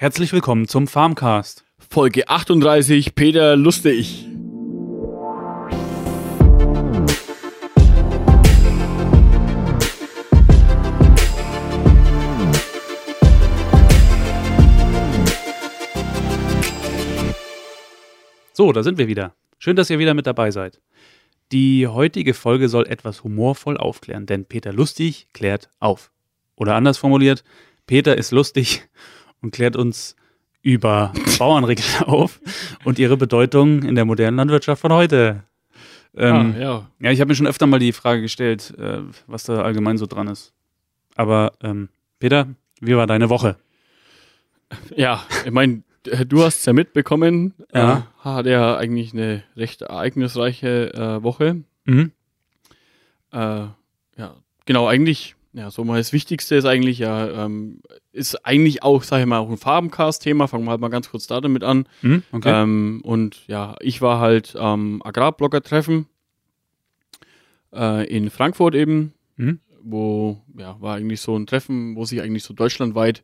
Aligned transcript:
Herzlich 0.00 0.32
willkommen 0.32 0.68
zum 0.68 0.86
Farmcast. 0.86 1.64
Folge 1.90 2.28
38, 2.28 3.16
Peter 3.16 3.56
Lustig. 3.56 4.28
So, 18.52 18.70
da 18.70 18.84
sind 18.84 18.98
wir 18.98 19.08
wieder. 19.08 19.34
Schön, 19.58 19.74
dass 19.74 19.90
ihr 19.90 19.98
wieder 19.98 20.14
mit 20.14 20.28
dabei 20.28 20.52
seid. 20.52 20.80
Die 21.50 21.88
heutige 21.88 22.34
Folge 22.34 22.68
soll 22.68 22.86
etwas 22.86 23.24
humorvoll 23.24 23.76
aufklären, 23.76 24.26
denn 24.26 24.44
Peter 24.44 24.72
Lustig 24.72 25.26
klärt 25.32 25.70
auf. 25.80 26.12
Oder 26.54 26.76
anders 26.76 26.98
formuliert, 26.98 27.42
Peter 27.88 28.16
ist 28.16 28.30
lustig 28.30 28.88
und 29.42 29.52
klärt 29.52 29.76
uns 29.76 30.16
über 30.62 31.12
Bauernregeln 31.38 32.02
auf 32.06 32.40
und 32.84 32.98
ihre 32.98 33.16
Bedeutung 33.16 33.82
in 33.82 33.94
der 33.94 34.04
modernen 34.04 34.36
Landwirtschaft 34.36 34.82
von 34.82 34.92
heute. 34.92 35.44
Ähm, 36.16 36.54
ah, 36.56 36.60
ja. 36.60 36.86
ja, 37.00 37.10
ich 37.10 37.20
habe 37.20 37.28
mir 37.28 37.34
schon 37.34 37.46
öfter 37.46 37.66
mal 37.66 37.78
die 37.78 37.92
Frage 37.92 38.22
gestellt, 38.22 38.74
äh, 38.78 39.00
was 39.26 39.44
da 39.44 39.62
allgemein 39.62 39.98
so 39.98 40.06
dran 40.06 40.28
ist. 40.28 40.52
Aber 41.14 41.52
ähm, 41.62 41.88
Peter, 42.18 42.48
wie 42.80 42.96
war 42.96 43.06
deine 43.06 43.30
Woche? 43.30 43.56
Ja, 44.96 45.24
ich 45.44 45.50
meine, 45.50 45.82
du 46.02 46.42
hast 46.42 46.58
es 46.58 46.66
ja 46.66 46.72
mitbekommen. 46.72 47.54
Ja. 47.72 47.98
Äh, 47.98 48.24
hat 48.24 48.46
ja 48.46 48.76
eigentlich 48.76 49.12
eine 49.12 49.42
recht 49.56 49.82
ereignisreiche 49.82 50.92
äh, 50.94 51.22
Woche. 51.22 51.62
Mhm. 51.84 52.12
Äh, 53.32 53.66
ja, 54.16 54.36
genau, 54.66 54.86
eigentlich, 54.86 55.36
ja, 55.58 55.70
so 55.72 55.82
mal 55.84 55.98
das 55.98 56.12
Wichtigste 56.12 56.54
ist 56.54 56.64
eigentlich 56.66 57.00
ja, 57.00 57.44
ähm, 57.44 57.80
ist 58.12 58.46
eigentlich 58.46 58.82
auch, 58.84 59.02
sag 59.02 59.20
ich 59.20 59.26
mal, 59.26 59.38
auch 59.38 59.50
ein 59.50 59.56
Farbencast-Thema. 59.56 60.46
Fangen 60.46 60.64
wir 60.64 60.70
halt 60.70 60.80
mal 60.80 60.88
ganz 60.88 61.10
kurz 61.10 61.26
da 61.26 61.40
damit 61.40 61.64
an. 61.64 61.88
Mhm, 62.02 62.22
okay. 62.30 62.62
Ähm, 62.62 63.00
und 63.02 63.44
ja, 63.48 63.74
ich 63.80 64.00
war 64.00 64.20
halt 64.20 64.54
am 64.56 65.02
Agrarblogger-Treffen 65.02 66.06
äh, 67.74 68.06
in 68.08 68.30
Frankfurt 68.30 68.74
eben, 68.74 69.12
Mhm. 69.36 69.60
wo, 69.82 70.40
ja, 70.56 70.76
war 70.80 70.96
eigentlich 70.96 71.20
so 71.20 71.36
ein 71.36 71.46
Treffen, 71.46 71.96
wo 71.96 72.04
sich 72.04 72.20
eigentlich 72.20 72.44
so 72.44 72.54
deutschlandweit 72.54 73.22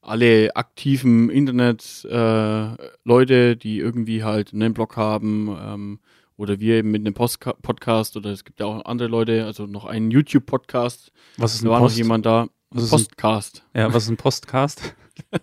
alle 0.00 0.54
aktiven 0.56 1.30
Internet-Leute, 1.30 3.50
äh, 3.52 3.56
die 3.56 3.78
irgendwie 3.78 4.24
halt 4.24 4.52
einen 4.52 4.74
Blog 4.74 4.96
haben, 4.96 5.56
ähm, 5.60 5.98
oder 6.38 6.58
wir 6.60 6.76
eben 6.76 6.90
mit 6.90 7.02
einem 7.02 7.12
Postka 7.12 7.52
Podcast, 7.60 8.16
oder 8.16 8.30
es 8.30 8.44
gibt 8.44 8.60
ja 8.60 8.66
auch 8.66 8.82
andere 8.86 9.08
Leute, 9.08 9.44
also 9.44 9.66
noch 9.66 9.84
einen 9.84 10.10
YouTube-Podcast, 10.10 11.12
was 11.36 11.54
ist 11.54 11.62
da 11.64 11.66
ein 11.66 11.70
war 11.72 11.78
noch 11.80 11.86
Post? 11.88 11.98
jemand 11.98 12.24
da. 12.24 12.46
Was 12.70 12.84
ist 12.84 12.92
ein- 12.92 12.96
Postcast. 12.98 13.64
Ja, 13.74 13.92
was 13.92 14.04
ist 14.04 14.08
ein 14.10 14.16
Postcast? 14.16 14.94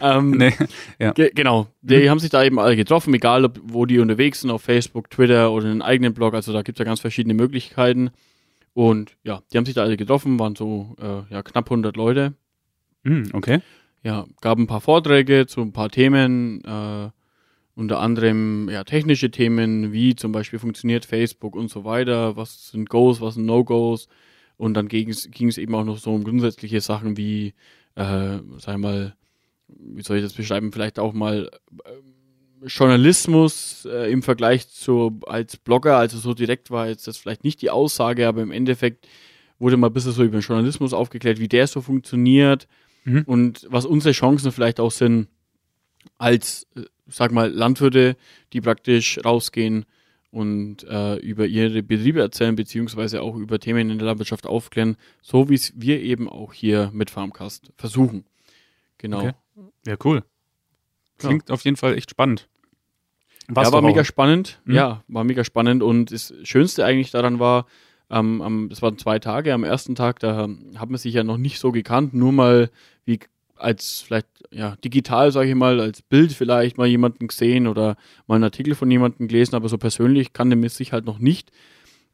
Ähm, 0.00 0.30
nee. 0.32 0.52
Ja. 1.00 1.10
Ge 1.12 1.32
genau. 1.34 1.66
Die 1.82 2.08
haben 2.08 2.20
sich 2.20 2.30
da 2.30 2.44
eben 2.44 2.60
alle 2.60 2.76
getroffen, 2.76 3.12
egal 3.14 3.44
ob, 3.44 3.58
wo 3.60 3.86
die 3.86 3.98
unterwegs 3.98 4.42
sind, 4.42 4.50
auf 4.50 4.62
Facebook, 4.62 5.10
Twitter 5.10 5.50
oder 5.50 5.66
einen 5.66 5.82
eigenen 5.82 6.14
Blog. 6.14 6.34
Also 6.34 6.52
da 6.52 6.62
gibt 6.62 6.78
es 6.78 6.78
ja 6.78 6.84
ganz 6.84 7.00
verschiedene 7.00 7.34
Möglichkeiten. 7.34 8.10
Und 8.72 9.16
ja, 9.24 9.42
die 9.52 9.56
haben 9.58 9.64
sich 9.66 9.74
da 9.74 9.82
alle 9.82 9.96
getroffen, 9.96 10.38
waren 10.38 10.54
so 10.54 10.94
äh, 11.00 11.32
ja, 11.34 11.42
knapp 11.42 11.66
100 11.66 11.96
Leute. 11.96 12.34
Mhm, 13.02 13.30
okay. 13.32 13.58
Ja, 14.04 14.26
gab 14.40 14.58
ein 14.58 14.68
paar 14.68 14.80
Vorträge 14.80 15.46
zu 15.48 15.60
ein 15.60 15.72
paar 15.72 15.88
Themen, 15.90 16.62
äh, 16.64 17.10
unter 17.78 18.00
anderem 18.00 18.68
ja, 18.68 18.82
technische 18.82 19.30
Themen, 19.30 19.92
wie 19.92 20.16
zum 20.16 20.32
Beispiel 20.32 20.58
funktioniert 20.58 21.04
Facebook 21.04 21.54
und 21.54 21.70
so 21.70 21.84
weiter, 21.84 22.36
was 22.36 22.70
sind 22.70 22.90
Goes, 22.90 23.20
was 23.20 23.34
sind 23.34 23.46
No-Goes. 23.46 24.08
Und 24.56 24.74
dann 24.74 24.88
ging 24.88 25.08
es 25.08 25.58
eben 25.58 25.74
auch 25.76 25.84
noch 25.84 25.98
so 25.98 26.12
um 26.12 26.24
grundsätzliche 26.24 26.80
Sachen 26.80 27.16
wie, 27.16 27.54
äh, 27.94 28.38
sag 28.58 28.74
ich 28.74 28.78
mal, 28.78 29.14
wie 29.68 30.02
soll 30.02 30.16
ich 30.16 30.24
das 30.24 30.32
beschreiben, 30.32 30.72
vielleicht 30.72 30.98
auch 30.98 31.12
mal 31.12 31.50
äh, 31.84 32.66
Journalismus 32.66 33.86
äh, 33.88 34.10
im 34.10 34.24
Vergleich 34.24 34.68
zu 34.68 35.20
als 35.26 35.56
Blogger, 35.56 35.98
also 35.98 36.18
so 36.18 36.34
direkt 36.34 36.72
war 36.72 36.88
jetzt 36.88 37.06
das 37.06 37.16
vielleicht 37.16 37.44
nicht 37.44 37.62
die 37.62 37.70
Aussage, 37.70 38.26
aber 38.26 38.42
im 38.42 38.50
Endeffekt 38.50 39.06
wurde 39.60 39.76
mal 39.76 39.86
ein 39.86 39.92
bisschen 39.92 40.10
so 40.10 40.24
über 40.24 40.38
den 40.38 40.42
Journalismus 40.42 40.92
aufgeklärt, 40.92 41.38
wie 41.38 41.46
der 41.46 41.68
so 41.68 41.80
funktioniert 41.80 42.66
Mhm. 43.04 43.22
und 43.26 43.66
was 43.70 43.86
unsere 43.86 44.12
Chancen 44.12 44.50
vielleicht 44.50 44.80
auch 44.80 44.90
sind 44.90 45.28
als, 46.18 46.66
äh, 46.76 46.82
sag 47.06 47.32
mal, 47.32 47.50
Landwirte, 47.50 48.16
die 48.52 48.60
praktisch 48.60 49.18
rausgehen 49.24 49.84
und 50.30 50.84
äh, 50.84 51.16
über 51.16 51.46
ihre 51.46 51.82
Betriebe 51.82 52.20
erzählen, 52.20 52.54
beziehungsweise 52.54 53.22
auch 53.22 53.34
über 53.36 53.58
Themen 53.58 53.90
in 53.90 53.98
der 53.98 54.06
Landwirtschaft 54.06 54.46
aufklären, 54.46 54.96
so 55.22 55.48
wie 55.48 55.54
es 55.54 55.72
wir 55.74 56.00
eben 56.00 56.28
auch 56.28 56.52
hier 56.52 56.90
mit 56.92 57.10
Farmcast 57.10 57.72
versuchen. 57.76 58.24
Genau. 58.98 59.20
Okay. 59.20 59.32
Ja, 59.86 59.96
cool. 60.04 60.22
Klingt 61.18 61.50
auf 61.50 61.64
jeden 61.64 61.76
Fall 61.76 61.96
echt 61.96 62.10
spannend. 62.10 62.48
Warst 63.48 63.70
ja, 63.70 63.74
war 63.74 63.82
mega 63.82 64.04
spannend. 64.04 64.60
Mhm. 64.66 64.74
Ja, 64.74 65.04
war 65.08 65.24
mega 65.24 65.42
spannend. 65.42 65.82
Und 65.82 66.12
das 66.12 66.34
Schönste 66.42 66.84
eigentlich 66.84 67.10
daran 67.10 67.38
war, 67.38 67.66
ähm, 68.10 68.42
am, 68.42 68.68
das 68.68 68.82
waren 68.82 68.98
zwei 68.98 69.18
Tage. 69.18 69.54
Am 69.54 69.64
ersten 69.64 69.94
Tag, 69.94 70.20
da 70.20 70.48
hat 70.76 70.90
man 70.90 70.98
sich 70.98 71.14
ja 71.14 71.24
noch 71.24 71.38
nicht 71.38 71.58
so 71.58 71.72
gekannt, 71.72 72.14
nur 72.14 72.32
mal 72.32 72.70
wie 73.04 73.20
als 73.60 74.02
vielleicht 74.02 74.28
ja 74.50 74.76
digital, 74.84 75.32
sage 75.32 75.50
ich 75.50 75.54
mal, 75.54 75.80
als 75.80 76.02
Bild 76.02 76.32
vielleicht 76.32 76.78
mal 76.78 76.86
jemanden 76.86 77.28
gesehen 77.28 77.66
oder 77.66 77.96
mal 78.26 78.36
einen 78.36 78.44
Artikel 78.44 78.74
von 78.74 78.90
jemandem 78.90 79.28
gelesen, 79.28 79.54
aber 79.54 79.68
so 79.68 79.78
persönlich 79.78 80.32
kannte 80.32 80.56
man 80.56 80.68
sich 80.68 80.92
halt 80.92 81.04
noch 81.04 81.18
nicht. 81.18 81.50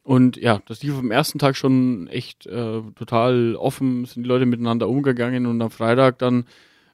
Und 0.03 0.37
ja, 0.37 0.61
das 0.67 0.83
lief 0.83 0.99
am 0.99 1.11
ersten 1.11 1.39
Tag 1.39 1.57
schon 1.57 2.09
echt 2.09 2.47
äh, 2.47 2.83
total 2.95 3.57
offen, 3.57 4.05
sind 4.05 4.25
die 4.25 4.29
Leute 4.29 4.45
miteinander 4.45 4.89
umgegangen 4.89 5.47
und 5.47 5.63
am 5.63 5.71
Freitag 5.71 6.19
dann 6.19 6.45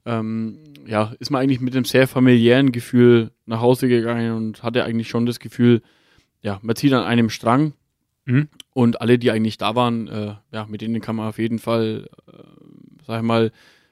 ähm, 0.06 0.59
ja, 0.87 1.12
ist 1.19 1.31
man 1.31 1.43
eigentlich 1.43 1.61
mit 1.61 1.75
einem 1.75 1.84
sehr 1.84 2.06
familiären 2.09 2.72
Gefühl 2.72 3.32
nach 3.47 3.61
Hause 3.61 3.88
gegangen 3.88 4.32
und 4.32 4.62
hatte 4.62 4.84
eigentlich 4.84 5.09
schon 5.09 5.27
das 5.27 5.41
Gefühl, 5.41 5.82
ja, 6.41 6.59
man 6.62 6.77
zieht 6.77 6.93
an 6.93 7.05
einem 7.05 7.31
Strang 7.31 7.75
Mhm. 8.27 8.49
und 8.75 9.00
alle, 9.00 9.19
die 9.19 9.31
eigentlich 9.31 9.59
da 9.59 9.75
waren, 9.75 10.06
äh, 10.09 10.34
ja, 10.53 10.67
mit 10.69 10.82
denen 10.82 11.00
kann 11.00 11.17
man 11.17 11.28
auf 11.28 11.38
jeden 11.38 11.59
Fall, 11.59 12.09
äh, 12.28 12.32
sag 13.06 13.21
ich 13.21 13.27
mal, 13.27 13.50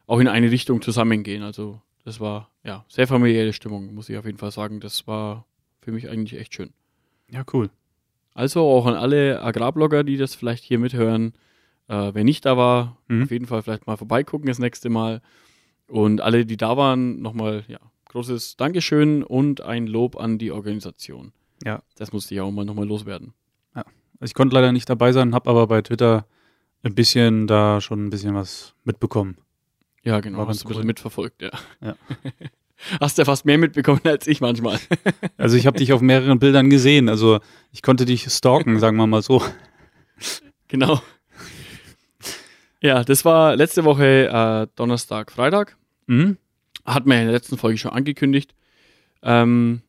auch 0.08 0.18
in 0.18 0.26
eine 0.26 0.50
Richtung 0.50 0.82
zusammengehen. 0.82 1.44
Also 1.44 1.80
das 2.04 2.18
war 2.18 2.50
ja 2.64 2.84
sehr 2.88 3.06
familiäre 3.06 3.52
Stimmung, 3.52 3.94
muss 3.94 4.08
ich 4.08 4.16
auf 4.16 4.24
jeden 4.26 4.38
Fall 4.38 4.50
sagen. 4.50 4.80
Das 4.80 5.06
war 5.06 5.46
für 5.80 5.92
mich 5.92 6.08
eigentlich 6.08 6.40
echt 6.40 6.54
schön. 6.54 6.70
Ja, 7.30 7.44
cool. 7.52 7.70
Also 8.34 8.62
auch 8.62 8.86
an 8.86 8.94
alle 8.94 9.40
Agrarblogger, 9.42 10.02
die 10.02 10.16
das 10.16 10.34
vielleicht 10.34 10.64
hier 10.64 10.78
mithören. 10.80 11.34
Äh, 11.88 12.12
wer 12.14 12.24
nicht 12.24 12.44
da 12.44 12.56
war, 12.56 12.98
Mhm. 13.08 13.22
auf 13.22 13.30
jeden 13.30 13.46
Fall 13.46 13.62
vielleicht 13.62 13.86
mal 13.86 13.96
vorbeigucken 13.96 14.46
das 14.48 14.58
nächste 14.58 14.90
Mal. 14.90 15.22
Und 15.86 16.20
alle, 16.20 16.44
die 16.44 16.56
da 16.56 16.76
waren, 16.76 17.22
nochmal, 17.22 17.64
ja, 17.68 17.78
großes 18.10 18.56
Dankeschön 18.56 19.22
und 19.22 19.60
ein 19.62 19.86
Lob 19.86 20.16
an 20.16 20.38
die 20.38 20.50
Organisation. 20.52 21.32
Ja. 21.64 21.82
Das 21.96 22.12
musste 22.12 22.34
ich 22.34 22.40
auch 22.40 22.50
mal 22.50 22.64
nochmal 22.64 22.86
loswerden. 22.86 23.34
Ich 24.20 24.34
konnte 24.34 24.54
leider 24.56 24.72
nicht 24.72 24.90
dabei 24.90 25.12
sein, 25.12 25.32
habe 25.32 25.48
aber 25.48 25.68
bei 25.68 25.80
Twitter 25.80 26.26
ein 26.82 26.94
bisschen 26.96 27.46
da 27.46 27.80
schon 27.80 28.04
ein 28.06 28.10
bisschen 28.10 28.34
was 28.34 28.74
mitbekommen. 28.82 29.38
Ja, 30.08 30.20
genau, 30.20 30.46
hast 30.48 30.64
du 30.64 30.64
ein 30.64 30.68
bisschen 30.68 30.86
mitverfolgt, 30.86 31.42
ja. 31.42 31.50
Ja. 31.82 31.94
Hast 33.00 33.18
ja 33.18 33.24
fast 33.26 33.44
mehr 33.44 33.58
mitbekommen 33.58 34.00
als 34.04 34.26
ich 34.26 34.40
manchmal. 34.40 34.78
Also 35.36 35.56
ich 35.56 35.66
habe 35.66 35.78
dich 35.78 35.92
auf 35.92 36.00
mehreren 36.00 36.38
Bildern 36.38 36.70
gesehen, 36.70 37.08
also 37.08 37.40
ich 37.72 37.82
konnte 37.82 38.06
dich 38.06 38.30
stalken, 38.32 38.78
sagen 38.78 38.96
wir 38.96 39.06
mal 39.06 39.20
so. 39.20 39.42
genau. 40.68 41.02
Ja, 42.80 43.04
das 43.04 43.24
war 43.24 43.54
letzte 43.56 43.84
Woche 43.84 44.28
äh, 44.28 44.66
Donnerstag, 44.76 45.30
Freitag. 45.30 45.76
Mhm. 46.06 46.38
Hat 46.86 47.04
man 47.04 47.16
ja 47.16 47.22
in 47.22 47.28
der 47.28 47.34
letzten 47.34 47.58
Folge 47.58 47.76
schon 47.76 47.90
angekündigt. 47.90 48.54
Ähm, 49.22 49.82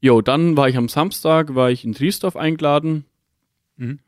jo, 0.00 0.20
dann 0.20 0.56
war 0.56 0.68
ich 0.68 0.76
am 0.76 0.88
Samstag, 0.88 1.56
war 1.56 1.70
ich 1.70 1.84
in 1.84 1.94
Triesdorf 1.94 2.36
eingeladen. 2.36 3.04
Mhm. 3.76 3.98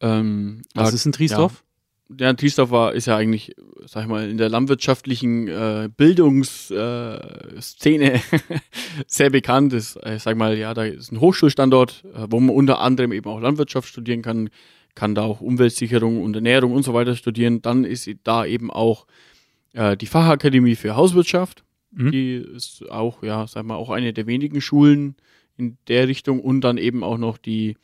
Ähm, 0.00 0.62
Was 0.74 0.94
ist 0.94 1.04
ein 1.04 1.12
Triesdorf? 1.12 1.52
Ja, 1.52 1.67
Triesdorf 2.16 2.70
war, 2.70 2.94
ist 2.94 3.06
ja 3.06 3.16
eigentlich, 3.16 3.54
sag 3.84 4.02
ich 4.02 4.08
mal, 4.08 4.28
in 4.28 4.38
der 4.38 4.48
landwirtschaftlichen 4.48 5.48
äh, 5.48 5.90
Bildungsszene 5.94 8.14
äh, 8.14 8.20
sehr 9.06 9.30
bekannt. 9.30 9.74
Ist, 9.74 9.96
äh, 9.96 10.16
ich 10.16 10.22
sag 10.22 10.36
mal, 10.36 10.56
ja, 10.56 10.72
da 10.72 10.84
ist 10.84 11.12
ein 11.12 11.20
Hochschulstandort, 11.20 12.04
äh, 12.14 12.26
wo 12.30 12.40
man 12.40 12.54
unter 12.54 12.80
anderem 12.80 13.12
eben 13.12 13.28
auch 13.28 13.40
Landwirtschaft 13.40 13.88
studieren 13.88 14.22
kann, 14.22 14.48
kann 14.94 15.14
da 15.14 15.22
auch 15.22 15.40
Umweltsicherung 15.40 16.22
und 16.22 16.34
Ernährung 16.34 16.72
und 16.72 16.82
so 16.82 16.94
weiter 16.94 17.14
studieren. 17.14 17.62
Dann 17.62 17.84
ist 17.84 18.08
da 18.24 18.46
eben 18.46 18.70
auch 18.70 19.06
äh, 19.74 19.96
die 19.96 20.06
Fachakademie 20.06 20.76
für 20.76 20.96
Hauswirtschaft. 20.96 21.62
Mhm. 21.90 22.10
Die 22.10 22.34
ist 22.36 22.88
auch, 22.90 23.22
ja, 23.22 23.46
sag 23.46 23.64
mal, 23.64 23.76
auch 23.76 23.90
eine 23.90 24.12
der 24.12 24.26
wenigen 24.26 24.60
Schulen 24.60 25.16
in 25.56 25.76
der 25.88 26.08
Richtung 26.08 26.40
und 26.40 26.62
dann 26.62 26.78
eben 26.78 27.04
auch 27.04 27.18
noch 27.18 27.36
die 27.36 27.76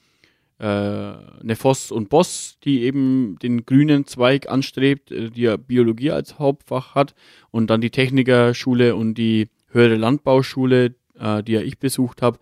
äh, 0.59 1.13
Nefos 1.43 1.91
und 1.91 2.09
Boss, 2.09 2.59
die 2.65 2.83
eben 2.83 3.37
den 3.43 3.67
grünen 3.67 4.07
Zweig 4.07 4.49
anstrebt, 4.49 5.11
äh, 5.11 5.31
die 5.31 5.43
ja 5.43 5.57
Biologie 5.57 6.11
als 6.11 6.39
Hauptfach 6.39 6.95
hat 6.95 7.15
und 7.51 7.71
dann 7.71 7.81
die 7.81 7.91
Technikerschule 7.91 8.95
und 8.95 9.15
die 9.15 9.49
höhere 9.69 9.97
Landbauschule, 9.97 10.95
äh, 11.19 11.43
die 11.43 11.53
ja 11.53 11.61
ich 11.61 11.79
besucht 11.79 12.23
habe, 12.23 12.39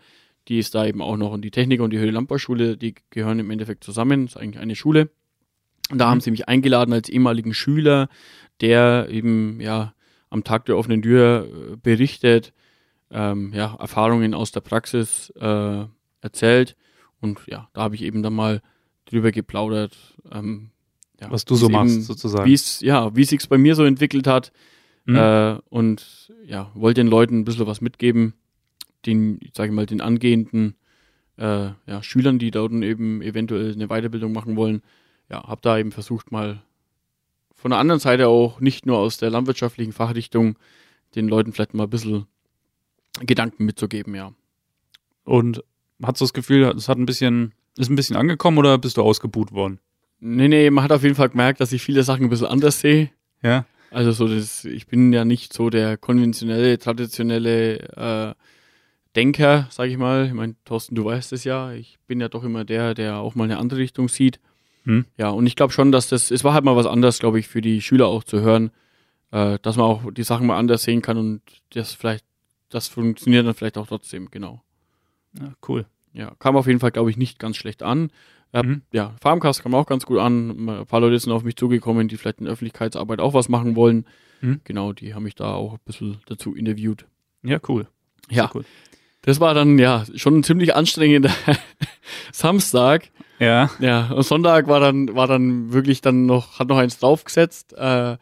die 0.48 0.58
ist 0.58 0.74
da 0.74 0.86
eben 0.86 1.00
auch 1.00 1.16
noch 1.16 1.32
und 1.32 1.42
die 1.42 1.50
Techniker 1.50 1.84
und 1.84 1.90
die 1.90 1.98
höhere 1.98 2.10
Landbauschule, 2.10 2.76
die 2.76 2.94
gehören 3.10 3.38
im 3.38 3.50
Endeffekt 3.50 3.84
zusammen, 3.84 4.26
ist 4.26 4.36
eigentlich 4.36 4.60
eine 4.60 4.76
Schule. 4.76 5.10
Und 5.90 5.98
da 5.98 6.08
haben 6.08 6.20
sie 6.20 6.30
mich 6.30 6.48
eingeladen 6.48 6.92
als 6.92 7.08
ehemaligen 7.08 7.54
Schüler, 7.54 8.08
der 8.60 9.08
eben 9.10 9.60
ja 9.60 9.94
am 10.30 10.44
Tag 10.44 10.64
der 10.64 10.76
offenen 10.76 11.02
Tür 11.02 11.46
äh, 11.46 11.76
berichtet, 11.76 12.52
ähm, 13.10 13.52
ja, 13.54 13.76
Erfahrungen 13.78 14.34
aus 14.34 14.52
der 14.52 14.60
Praxis 14.60 15.30
äh, 15.38 15.84
erzählt. 16.22 16.76
Und 17.22 17.40
ja, 17.46 17.70
da 17.72 17.82
habe 17.82 17.94
ich 17.94 18.02
eben 18.02 18.22
dann 18.22 18.34
mal 18.34 18.60
drüber 19.06 19.30
geplaudert. 19.32 19.96
Ähm, 20.30 20.68
ja, 21.20 21.30
Was 21.30 21.46
du 21.46 21.54
so 21.54 21.66
es 21.66 21.72
machst, 21.72 21.94
eben- 21.94 22.02
sozusagen. 22.02 22.44
Wie 22.44 22.52
es, 22.52 22.80
ja, 22.80 23.14
wie 23.16 23.24
sich's 23.24 23.46
bei 23.46 23.56
mir 23.56 23.74
so 23.74 23.84
entwickelt 23.84 24.26
hat. 24.26 24.52
Mhm. 25.06 25.16
Äh, 25.16 25.58
und 25.70 26.32
ja, 26.44 26.70
wollte 26.74 27.00
den 27.00 27.06
Leuten 27.08 27.38
ein 27.40 27.44
bisschen 27.44 27.66
was 27.66 27.80
mitgeben, 27.80 28.34
den, 29.06 29.40
sage 29.56 29.70
ich 29.70 29.74
mal, 29.74 29.86
den 29.86 30.00
angehenden 30.00 30.74
äh, 31.38 31.70
ja, 31.86 32.02
Schülern, 32.02 32.38
die 32.38 32.50
dort 32.50 32.72
eben 32.72 33.22
eventuell 33.22 33.72
eine 33.72 33.88
Weiterbildung 33.88 34.32
machen 34.32 34.56
wollen. 34.56 34.82
Ja, 35.30 35.44
habe 35.44 35.60
da 35.62 35.78
eben 35.78 35.92
versucht 35.92 36.30
mal 36.30 36.62
von 37.54 37.70
der 37.70 37.78
anderen 37.78 38.00
Seite 38.00 38.28
auch 38.28 38.60
nicht 38.60 38.86
nur 38.86 38.98
aus 38.98 39.16
der 39.18 39.30
landwirtschaftlichen 39.30 39.92
Fachrichtung 39.92 40.58
den 41.14 41.28
Leuten 41.28 41.52
vielleicht 41.52 41.74
mal 41.74 41.84
ein 41.84 41.90
bisschen 41.90 42.26
Gedanken 43.20 43.64
mitzugeben, 43.64 44.14
ja. 44.14 44.32
Und 45.24 45.62
hast 46.02 46.20
du 46.20 46.24
das 46.24 46.32
Gefühl, 46.32 46.64
es 46.76 46.88
hat 46.88 46.98
ein 46.98 47.06
bisschen, 47.06 47.52
ist 47.76 47.90
ein 47.90 47.96
bisschen 47.96 48.16
angekommen 48.16 48.58
oder 48.58 48.78
bist 48.78 48.96
du 48.96 49.02
ausgebuht 49.02 49.52
worden? 49.52 49.78
Nee, 50.20 50.48
nee, 50.48 50.70
man 50.70 50.84
hat 50.84 50.92
auf 50.92 51.02
jeden 51.02 51.14
Fall 51.14 51.30
gemerkt, 51.30 51.60
dass 51.60 51.72
ich 51.72 51.82
viele 51.82 52.04
Sachen 52.04 52.24
ein 52.24 52.30
bisschen 52.30 52.46
anders 52.46 52.80
sehe. 52.80 53.10
Ja. 53.42 53.66
Also 53.90 54.12
so 54.12 54.28
das, 54.28 54.64
ich 54.64 54.86
bin 54.86 55.12
ja 55.12 55.24
nicht 55.24 55.52
so 55.52 55.68
der 55.68 55.96
konventionelle, 55.96 56.78
traditionelle 56.78 57.78
äh, 57.96 58.34
Denker, 59.16 59.66
sag 59.70 59.90
ich 59.90 59.98
mal. 59.98 60.26
Ich 60.26 60.32
meine, 60.32 60.54
Thorsten, 60.64 60.94
du 60.94 61.04
weißt 61.04 61.32
es 61.32 61.44
ja. 61.44 61.72
Ich 61.72 61.98
bin 62.06 62.20
ja 62.20 62.28
doch 62.28 62.44
immer 62.44 62.64
der, 62.64 62.94
der 62.94 63.18
auch 63.18 63.34
mal 63.34 63.44
eine 63.44 63.58
andere 63.58 63.80
Richtung 63.80 64.08
sieht. 64.08 64.40
Hm. 64.84 65.04
Ja, 65.18 65.30
und 65.30 65.46
ich 65.46 65.56
glaube 65.56 65.72
schon, 65.72 65.92
dass 65.92 66.08
das, 66.08 66.30
es 66.30 66.44
war 66.44 66.54
halt 66.54 66.64
mal 66.64 66.76
was 66.76 66.86
anderes, 66.86 67.18
glaube 67.18 67.38
ich, 67.38 67.48
für 67.48 67.60
die 67.60 67.82
Schüler 67.82 68.06
auch 68.06 68.24
zu 68.24 68.40
hören, 68.40 68.70
äh, 69.30 69.58
dass 69.60 69.76
man 69.76 69.86
auch 69.86 70.10
die 70.12 70.24
Sachen 70.24 70.46
mal 70.46 70.58
anders 70.58 70.82
sehen 70.82 71.02
kann 71.02 71.18
und 71.18 71.42
das 71.70 71.92
vielleicht, 71.92 72.24
das 72.70 72.88
funktioniert 72.88 73.46
dann 73.46 73.54
vielleicht 73.54 73.78
auch 73.78 73.86
trotzdem, 73.86 74.30
genau. 74.30 74.62
ja 75.38 75.52
cool. 75.68 75.86
Ja, 76.12 76.32
kam 76.38 76.56
auf 76.56 76.66
jeden 76.66 76.80
Fall, 76.80 76.90
glaube 76.90 77.10
ich, 77.10 77.16
nicht 77.16 77.38
ganz 77.38 77.56
schlecht 77.56 77.82
an. 77.82 78.10
Äh, 78.52 78.62
Mhm. 78.62 78.82
Ja, 78.92 79.14
Farmcast 79.22 79.62
kam 79.62 79.74
auch 79.74 79.86
ganz 79.86 80.04
gut 80.04 80.18
an. 80.18 80.68
Ein 80.68 80.86
paar 80.86 81.00
Leute 81.00 81.18
sind 81.18 81.32
auf 81.32 81.42
mich 81.42 81.56
zugekommen, 81.56 82.08
die 82.08 82.16
vielleicht 82.18 82.40
in 82.40 82.46
Öffentlichkeitsarbeit 82.46 83.18
auch 83.20 83.32
was 83.34 83.48
machen 83.48 83.76
wollen. 83.76 84.06
Mhm. 84.42 84.60
Genau, 84.64 84.92
die 84.92 85.14
haben 85.14 85.22
mich 85.22 85.34
da 85.36 85.54
auch 85.54 85.74
ein 85.74 85.78
bisschen 85.86 86.18
dazu 86.26 86.54
interviewt. 86.54 87.06
Ja, 87.42 87.58
cool. 87.68 87.86
Ja, 88.30 88.50
cool. 88.54 88.64
das 89.22 89.40
war 89.40 89.54
dann 89.54 89.78
ja 89.78 90.04
schon 90.16 90.38
ein 90.40 90.42
ziemlich 90.44 90.74
anstrengender 90.74 91.30
Samstag. 92.32 93.10
Ja. 93.38 93.70
Ja, 93.80 94.10
und 94.12 94.22
Sonntag 94.24 94.68
war 94.68 94.80
dann, 94.80 95.14
war 95.14 95.26
dann 95.26 95.72
wirklich 95.72 96.00
dann 96.00 96.26
noch, 96.26 96.58
hat 96.58 96.68
noch 96.68 96.76
eins 96.76 96.98
draufgesetzt. 96.98 97.72
Äh, 97.76 98.16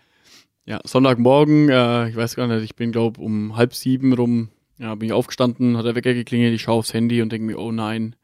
ja, 0.66 0.80
Sonntagmorgen, 0.84 1.68
äh, 1.68 2.08
ich 2.08 2.16
weiß 2.16 2.36
gar 2.36 2.46
nicht, 2.46 2.62
ich 2.62 2.76
bin 2.76 2.92
glaube 2.92 3.20
um 3.20 3.56
halb 3.56 3.74
sieben 3.74 4.12
rum, 4.12 4.48
ja, 4.80 4.94
bin 4.94 5.06
ich 5.08 5.12
aufgestanden, 5.12 5.76
hat 5.76 5.84
der 5.84 5.94
Wecker 5.94 6.14
geklingelt, 6.14 6.54
ich 6.54 6.62
schaue 6.62 6.78
aufs 6.78 6.94
Handy 6.94 7.20
und 7.22 7.30
denke 7.30 7.46
mir, 7.46 7.58
oh 7.58 7.70
nein, 7.70 8.16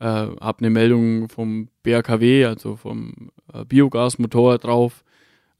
äh, 0.00 0.04
hab 0.06 0.60
eine 0.60 0.70
Meldung 0.70 1.28
vom 1.28 1.68
BRKW, 1.82 2.44
also 2.46 2.76
vom 2.76 3.30
äh, 3.52 3.64
Biogasmotor 3.64 4.58
drauf, 4.58 5.04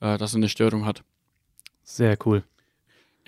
äh, 0.00 0.17
dass 0.17 0.35
er 0.35 0.38
eine 0.38 0.49
Störung 0.49 0.85
hat. 0.87 1.02
Sehr 1.82 2.17
cool. 2.25 2.44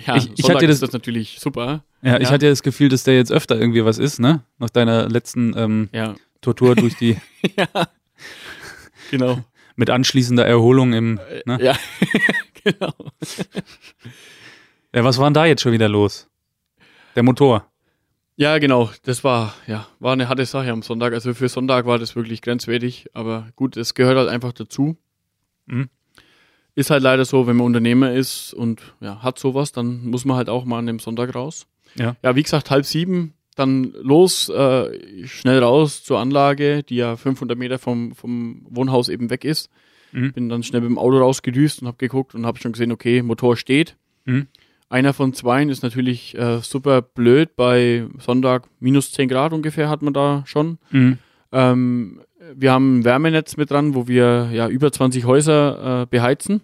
Ja, 0.06 0.16
Ich- 0.16 0.30
ich 0.38 0.48
hatte 0.48 0.66
das- 0.66 0.76
ist 0.76 0.82
das 0.84 0.92
natürlich 0.92 1.38
super. 1.40 1.84
Ja, 2.02 2.16
ich 2.18 2.28
Ja. 2.28 2.30
hatte 2.34 2.46
ja 2.46 2.52
das 2.52 2.62
Gefühl, 2.62 2.88
dass 2.88 3.04
der 3.04 3.16
jetzt 3.16 3.32
öfter 3.32 3.58
irgendwie 3.58 3.84
was 3.84 3.98
ist, 3.98 4.18
ne? 4.20 4.42
Nach 4.58 4.70
deiner 4.70 5.08
letzten 5.08 5.52
ähm, 5.56 5.88
Ja, 5.92 6.14
Tortur 6.40 6.74
durch 6.76 6.96
die, 6.96 7.16
ja, 7.58 7.66
genau. 9.10 9.44
mit 9.76 9.90
anschließender 9.90 10.46
Erholung 10.46 10.92
im, 10.94 11.20
ne? 11.44 11.58
Ja, 11.60 11.76
genau. 12.64 12.92
Ja, 14.94 15.04
was 15.04 15.18
war 15.18 15.26
denn 15.28 15.34
da 15.34 15.44
jetzt 15.46 15.60
schon 15.62 15.72
wieder 15.72 15.88
los? 15.88 16.28
Der 17.16 17.22
Motor. 17.22 17.66
Ja, 18.36 18.58
genau. 18.58 18.90
Das 19.02 19.22
war, 19.22 19.54
ja, 19.66 19.86
war 19.98 20.14
eine 20.14 20.28
harte 20.28 20.46
Sache 20.46 20.70
am 20.70 20.82
Sonntag. 20.82 21.12
Also 21.12 21.34
für 21.34 21.48
Sonntag 21.48 21.84
war 21.86 21.98
das 21.98 22.16
wirklich 22.16 22.40
grenzwertig. 22.40 23.06
Aber 23.12 23.48
gut, 23.54 23.76
es 23.76 23.94
gehört 23.94 24.16
halt 24.16 24.28
einfach 24.28 24.52
dazu. 24.52 24.96
Mhm. 25.66 25.90
Ist 26.74 26.90
halt 26.90 27.02
leider 27.02 27.24
so, 27.24 27.46
wenn 27.46 27.56
man 27.56 27.66
Unternehmer 27.66 28.12
ist 28.12 28.54
und 28.54 28.94
ja, 29.00 29.22
hat 29.22 29.38
sowas, 29.38 29.72
dann 29.72 30.06
muss 30.06 30.24
man 30.24 30.36
halt 30.36 30.48
auch 30.48 30.64
mal 30.64 30.78
an 30.78 30.86
dem 30.86 31.00
Sonntag 31.00 31.34
raus. 31.34 31.66
Ja. 31.96 32.16
Ja, 32.22 32.36
wie 32.36 32.42
gesagt, 32.42 32.70
halb 32.70 32.86
sieben, 32.86 33.34
dann 33.56 33.92
los, 34.00 34.48
äh, 34.48 35.26
schnell 35.26 35.58
raus 35.58 36.02
zur 36.02 36.18
Anlage, 36.18 36.82
die 36.82 36.96
ja 36.96 37.16
500 37.16 37.58
Meter 37.58 37.78
vom, 37.78 38.14
vom 38.14 38.66
Wohnhaus 38.70 39.08
eben 39.08 39.28
weg 39.28 39.44
ist. 39.44 39.68
Mhm. 40.12 40.32
Bin 40.32 40.48
dann 40.48 40.62
schnell 40.62 40.80
mit 40.80 40.90
dem 40.90 40.98
Auto 40.98 41.18
rausgedüst 41.18 41.82
und 41.82 41.88
habe 41.88 41.98
geguckt 41.98 42.34
und 42.34 42.46
habe 42.46 42.58
schon 42.58 42.72
gesehen, 42.72 42.92
okay, 42.92 43.20
Motor 43.22 43.56
steht. 43.56 43.96
Mhm. 44.24 44.46
Einer 44.90 45.14
von 45.14 45.32
zweien 45.32 45.68
ist 45.68 45.84
natürlich 45.84 46.36
äh, 46.36 46.58
super 46.62 47.00
blöd. 47.00 47.54
Bei 47.54 48.06
Sonntag 48.18 48.68
minus 48.80 49.12
10 49.12 49.28
Grad 49.28 49.52
ungefähr 49.52 49.88
hat 49.88 50.02
man 50.02 50.12
da 50.12 50.42
schon. 50.46 50.78
Mhm. 50.90 51.18
Ähm, 51.52 52.20
wir 52.56 52.72
haben 52.72 52.98
ein 52.98 53.04
Wärmenetz 53.04 53.56
mit 53.56 53.70
dran, 53.70 53.94
wo 53.94 54.08
wir 54.08 54.50
ja 54.52 54.68
über 54.68 54.90
20 54.90 55.24
Häuser 55.26 56.02
äh, 56.02 56.06
beheizen. 56.06 56.62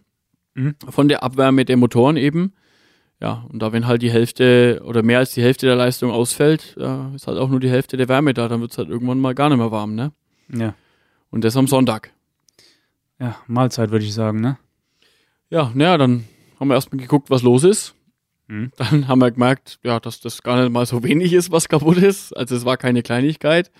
Mhm. 0.55 0.75
Von 0.89 1.07
der 1.07 1.23
Abwärme 1.23 1.65
der 1.65 1.77
Motoren 1.77 2.17
eben. 2.17 2.53
Ja, 3.21 3.47
und 3.49 3.63
da 3.63 3.73
wenn 3.73 3.87
halt 3.87 4.03
die 4.03 4.11
Hälfte 4.11 4.83
oder 4.85 5.05
mehr 5.05 5.21
als 5.21 5.33
die 5.33 5.43
Hälfte 5.43 5.67
der 5.67 5.77
Leistung 5.77 6.11
ausfällt, 6.11 6.77
äh, 6.81 7.15
ist 7.15 7.29
halt 7.29 7.39
auch 7.39 7.49
nur 7.49 7.61
die 7.61 7.71
Hälfte 7.71 7.97
der 7.97 8.09
Wärme 8.09 8.35
da. 8.35 8.49
Dann 8.49 8.61
wird 8.61 8.73
es 8.73 8.79
halt 8.79 8.89
irgendwann 8.89 9.21
mal 9.21 9.37
gar 9.37 9.51
nicht 9.51 9.59
mehr 9.59 9.71
warm, 9.71 9.95
ne? 9.95 10.11
Ja. 10.53 10.75
Und 11.31 11.45
das 11.45 11.57
am 11.57 11.69
Sonntag. 11.69 12.13
Ja, 13.21 13.37
Mahlzeit 13.47 13.93
würde 13.93 14.05
ich 14.05 14.15
sagen, 14.15 14.41
ne? 14.41 14.59
Ja, 15.49 15.71
naja, 15.75 15.97
dann 15.97 16.25
haben 16.59 16.69
wir 16.69 16.75
erstmal 16.75 17.01
geguckt, 17.01 17.31
was 17.31 17.43
los 17.43 17.63
ist. 17.63 17.96
Mhm. 18.49 18.71
Dann 18.77 19.09
haben 19.09 19.19
wir 19.21 19.31
gemerkt, 19.31 19.79
ja, 19.83 19.99
dass 20.01 20.21
das 20.21 20.43
gar 20.43 20.61
nicht 20.63 20.73
mal 20.73 20.87
so 20.87 21.03
wenig 21.03 21.33
ist, 21.33 21.51
was 21.51 21.69
kaputt 21.69 21.99
ist. 21.99 22.37
Also 22.37 22.55
es 22.57 22.65
war 22.65 22.77
keine 22.77 23.03
Kleinigkeit. 23.03 23.71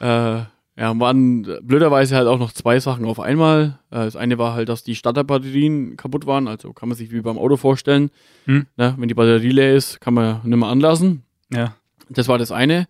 Äh, 0.00 0.42
ja, 0.80 1.00
waren 1.00 1.42
blöderweise 1.62 2.14
halt 2.14 2.28
auch 2.28 2.38
noch 2.38 2.52
zwei 2.52 2.78
Sachen 2.78 3.04
auf 3.04 3.18
einmal. 3.18 3.78
Äh, 3.90 3.96
das 4.04 4.14
eine 4.14 4.38
war 4.38 4.54
halt, 4.54 4.68
dass 4.68 4.84
die 4.84 4.94
Starterbatterien 4.94 5.96
kaputt 5.96 6.26
waren. 6.26 6.46
Also 6.46 6.72
kann 6.72 6.88
man 6.88 6.96
sich 6.96 7.10
wie 7.10 7.20
beim 7.20 7.38
Auto 7.38 7.56
vorstellen. 7.56 8.10
Mhm. 8.46 8.66
Ne, 8.76 8.94
wenn 8.96 9.08
die 9.08 9.14
Batterie 9.14 9.50
leer 9.50 9.74
ist, 9.74 10.00
kann 10.00 10.14
man 10.14 10.40
nicht 10.44 10.56
mehr 10.56 10.68
anlassen. 10.68 11.24
Ja. 11.52 11.74
Das 12.10 12.28
war 12.28 12.38
das 12.38 12.52
eine. 12.52 12.86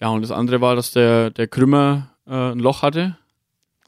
Ja, 0.00 0.08
und 0.10 0.22
das 0.22 0.30
andere 0.30 0.60
war, 0.60 0.76
dass 0.76 0.92
der, 0.92 1.30
der 1.30 1.48
Krümmer 1.48 2.10
äh, 2.26 2.52
ein 2.52 2.60
Loch 2.60 2.82
hatte, 2.82 3.16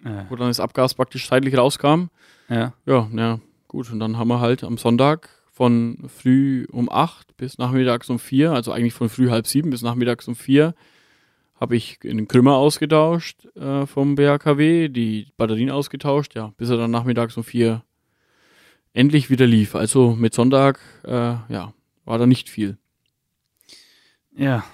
Ja. 0.05 0.27
wo 0.29 0.35
dann 0.35 0.49
das 0.49 0.59
Abgas 0.59 0.95
praktisch 0.95 1.29
seitlich 1.29 1.57
rauskam. 1.57 2.07
ja. 2.49 2.73
Ja, 2.85 3.09
ja, 3.15 3.39
gut. 3.69 3.93
Und 3.93 4.01
dann 4.01 4.19
haben 4.19 4.27
wir 4.29 4.41
halt 4.41 4.65
am 4.65 4.77
Sonntag 4.77 5.29
von 5.61 5.99
früh 6.09 6.65
um 6.73 6.89
acht 6.91 7.37
bis 7.37 7.59
nachmittags 7.59 8.09
um 8.09 8.19
vier, 8.19 8.53
also 8.53 8.73
eigentlich 8.73 8.95
von 8.95 9.11
früh 9.11 9.29
halb 9.29 9.47
sieben 9.47 9.69
bis 9.69 9.83
nachmittags 9.83 10.27
um 10.27 10.35
vier, 10.35 10.75
habe 11.61 11.77
ich 11.77 11.99
den 12.03 12.27
Krümmer 12.29 12.55
ausgetauscht 12.55 13.45
äh, 13.57 13.85
vom 13.85 14.15
BHKW, 14.15 14.89
die 14.89 15.27
Batterien 15.37 15.71
ausgetauscht, 15.71 16.35
ja, 16.35 16.55
bis 16.57 16.71
er 16.71 16.79
dann 16.79 16.91
nachmittags 16.91 17.37
um 17.37 17.45
vier 17.45 17.85
endlich 18.95 19.29
wieder 19.29 19.47
lief. 19.47 19.75
Also 19.75 20.13
mit 20.13 20.33
Sonntag, 20.33 20.81
äh, 21.05 21.11
ja, 21.11 21.75
war 22.07 22.17
da 22.17 22.25
nicht 22.25 22.49
viel. 22.49 22.79
Ja. 24.35 24.65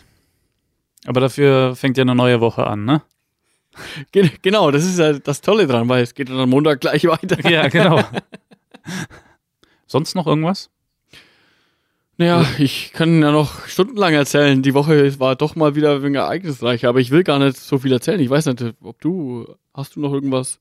Aber 1.04 1.18
dafür 1.18 1.74
fängt 1.74 1.96
ja 1.96 2.02
eine 2.02 2.14
neue 2.14 2.40
Woche 2.40 2.64
an, 2.64 2.84
ne? 2.84 3.02
Gen 4.12 4.30
genau, 4.40 4.70
das 4.70 4.84
ist 4.84 5.00
ja 5.00 5.14
das 5.14 5.40
Tolle 5.40 5.66
dran, 5.66 5.88
weil 5.88 6.04
es 6.04 6.14
geht 6.14 6.28
dann 6.28 6.38
am 6.38 6.50
Montag 6.50 6.80
gleich 6.80 7.04
weiter. 7.08 7.40
Ja, 7.50 7.66
genau. 7.66 8.04
Sonst 9.88 10.14
noch 10.14 10.28
irgendwas? 10.28 10.70
Naja, 12.18 12.46
ich 12.58 12.92
kann 12.92 13.20
ja 13.20 13.30
noch 13.30 13.66
stundenlang 13.66 14.14
erzählen. 14.14 14.62
Die 14.62 14.74
Woche 14.74 15.18
war 15.20 15.36
doch 15.36 15.54
mal 15.54 15.74
wieder 15.74 16.02
ein 16.02 16.14
ereignisreich, 16.14 16.86
aber 16.86 17.00
ich 17.00 17.10
will 17.10 17.24
gar 17.24 17.38
nicht 17.38 17.56
so 17.58 17.78
viel 17.78 17.92
erzählen. 17.92 18.20
Ich 18.20 18.30
weiß 18.30 18.46
nicht, 18.46 18.74
ob 18.82 19.00
du, 19.00 19.46
hast 19.74 19.96
du 19.96 20.00
noch 20.00 20.12
irgendwas? 20.12 20.58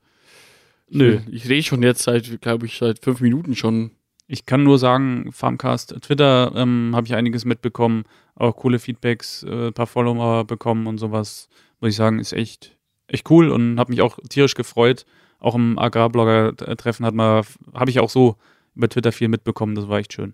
Nö. 0.90 1.20
Ich 1.32 1.48
rede 1.50 1.64
schon 1.64 1.82
jetzt 1.82 2.04
seit, 2.04 2.42
glaube 2.42 2.66
ich, 2.66 2.78
seit 2.78 3.00
fünf 3.00 3.22
Minuten 3.22 3.56
schon. 3.56 3.92
Ich 4.28 4.46
kann 4.46 4.64
nur 4.64 4.80
sagen, 4.80 5.32
Farmcast, 5.32 5.96
Twitter 6.02 6.52
ähm, 6.56 6.92
habe 6.94 7.08
ich 7.08 7.16
einiges 7.16 7.46
mitbekommen, 7.46 8.04
auch 8.36 8.56
coole 8.56 8.80
Feedbacks, 8.80 9.44
äh, 9.44 9.68
ein 9.68 9.74
paar 9.74 9.88
Follower 9.88 10.46
bekommen 10.46 10.88
und 10.88 10.98
sowas. 10.98 11.48
Muss 11.80 11.92
ich 11.92 11.96
sagen, 11.96 12.20
ist 12.20 12.34
echt, 12.34 12.76
echt 13.08 13.30
cool 13.30 13.50
und 13.50 13.80
habe 13.80 13.92
mich 13.92 14.02
auch 14.02 14.18
tierisch 14.30 14.56
gefreut. 14.56 15.06
Auch 15.40 15.56
im 15.56 15.78
Agrarblogger-Treffen 15.78 17.06
hat 17.06 17.14
man, 17.14 17.46
habe 17.74 17.90
ich 17.92 18.00
auch 18.00 18.10
so 18.10 18.36
über 18.76 18.90
Twitter 18.90 19.12
viel 19.12 19.28
mitbekommen. 19.28 19.76
Das 19.76 19.88
war 19.88 20.00
echt 20.00 20.14
schön, 20.14 20.34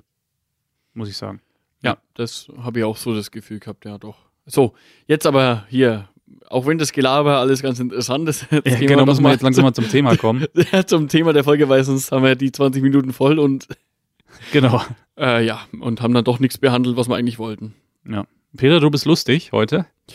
muss 0.94 1.10
ich 1.10 1.18
sagen. 1.18 1.42
Ja, 1.84 1.98
das 2.14 2.48
habe 2.58 2.80
ich 2.80 2.86
auch 2.86 2.98
so 2.98 3.14
das 3.16 3.32
Gefühl 3.32 3.60
gehabt, 3.60 3.86
ja 3.86 3.98
doch. 3.98 4.18
So, 4.46 4.74
jetzt 5.08 5.26
aber 5.26 5.66
hier, 5.70 6.10
auch 6.50 6.66
wenn 6.66 6.78
das 6.78 6.92
Gelaber 6.92 7.38
alles 7.38 7.62
ganz 7.62 7.80
interessant 7.80 8.28
ist, 8.30 8.46
Ja, 8.52 8.62
Thema 8.62 8.78
genau, 8.80 9.06
muss 9.06 9.20
man 9.22 9.32
jetzt 9.32 9.42
langsam 9.42 9.64
mal 9.66 9.74
zum 9.74 9.90
Thema 9.90 10.16
kommen. 10.18 10.46
zum 10.86 11.08
Thema 11.08 11.34
der 11.34 11.44
Folge, 11.44 11.70
weil 11.70 11.84
sonst 11.84 12.12
haben 12.12 12.24
wir 12.24 12.36
die 12.36 12.52
20 12.52 12.84
Minuten 12.84 13.14
voll 13.14 13.40
und 13.40 13.68
genau. 14.52 14.82
äh, 15.18 15.44
ja, 15.46 15.62
und 15.80 16.02
haben 16.02 16.14
dann 16.14 16.24
doch 16.24 16.40
nichts 16.40 16.58
behandelt, 16.58 16.98
was 16.98 17.08
wir 17.10 17.16
eigentlich 17.16 17.40
wollten. 17.40 17.74
Ja. 18.08 18.26
Peter, 18.56 18.80
du 18.80 18.90
bist 18.92 19.06
lustig 19.06 19.52
heute. 19.52 19.86
Du 20.08 20.14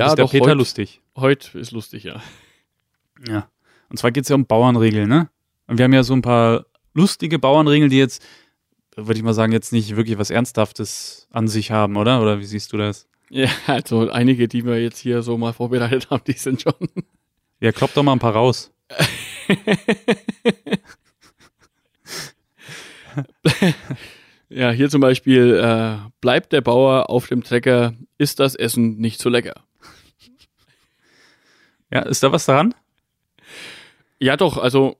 Ja, 0.00 0.04
bist 0.06 0.18
der 0.18 0.24
doch, 0.24 0.32
Peter 0.32 0.46
heut- 0.50 0.58
lustig. 0.58 1.00
Heute 1.16 1.58
ist 1.58 1.70
lustig, 1.70 2.04
ja. 2.04 2.20
Ja. 3.28 3.48
Und 3.88 3.98
zwar 3.98 4.10
geht 4.10 4.24
es 4.24 4.28
ja 4.30 4.34
um 4.36 4.46
Bauernregeln, 4.46 5.08
ne? 5.08 5.28
Und 5.66 5.78
wir 5.78 5.84
haben 5.84 5.92
ja 5.92 6.02
so 6.02 6.14
ein 6.14 6.22
paar 6.22 6.66
lustige 6.94 7.38
Bauernregeln, 7.38 7.90
die 7.90 7.98
jetzt 7.98 8.24
würde 8.96 9.18
ich 9.18 9.22
mal 9.22 9.34
sagen, 9.34 9.52
jetzt 9.52 9.72
nicht 9.72 9.96
wirklich 9.96 10.18
was 10.18 10.30
Ernsthaftes 10.30 11.28
an 11.30 11.48
sich 11.48 11.70
haben, 11.70 11.96
oder? 11.96 12.20
Oder 12.22 12.38
wie 12.40 12.44
siehst 12.44 12.72
du 12.72 12.76
das? 12.76 13.08
Ja, 13.30 13.48
also 13.66 14.10
einige, 14.10 14.48
die 14.48 14.64
wir 14.64 14.80
jetzt 14.82 14.98
hier 14.98 15.22
so 15.22 15.36
mal 15.38 15.52
vorbereitet 15.52 16.10
haben, 16.10 16.22
die 16.26 16.32
sind 16.32 16.62
schon. 16.62 16.74
Ja, 17.60 17.72
klopp 17.72 17.94
doch 17.94 18.02
mal 18.02 18.12
ein 18.12 18.18
paar 18.18 18.34
raus. 18.34 18.72
ja, 24.48 24.70
hier 24.70 24.90
zum 24.90 25.00
Beispiel, 25.00 25.54
äh, 25.54 25.96
bleibt 26.20 26.52
der 26.52 26.60
Bauer 26.60 27.08
auf 27.10 27.28
dem 27.28 27.42
Trecker, 27.42 27.94
ist 28.18 28.40
das 28.40 28.54
Essen 28.54 28.98
nicht 28.98 29.20
so 29.20 29.30
lecker. 29.30 29.64
Ja, 31.90 32.00
ist 32.02 32.22
da 32.22 32.30
was 32.32 32.44
daran? 32.44 32.74
Ja, 34.18 34.36
doch, 34.36 34.58
also 34.58 34.96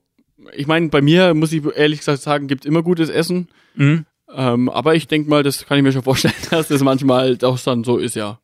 ich 0.53 0.67
meine, 0.67 0.89
bei 0.89 1.01
mir 1.01 1.33
muss 1.33 1.51
ich 1.51 1.63
ehrlich 1.75 1.99
gesagt 1.99 2.21
sagen, 2.21 2.47
gibt 2.47 2.65
immer 2.65 2.83
gutes 2.83 3.09
Essen. 3.09 3.49
Mhm. 3.75 4.05
Ähm, 4.33 4.69
aber 4.69 4.95
ich 4.95 5.07
denke 5.07 5.29
mal, 5.29 5.43
das 5.43 5.65
kann 5.65 5.77
ich 5.77 5.83
mir 5.83 5.91
schon 5.91 6.03
vorstellen, 6.03 6.33
dass 6.49 6.67
das 6.67 6.81
manchmal 6.81 7.37
auch 7.43 7.59
dann 7.59 7.83
so 7.83 7.97
ist, 7.97 8.15
ja. 8.15 8.39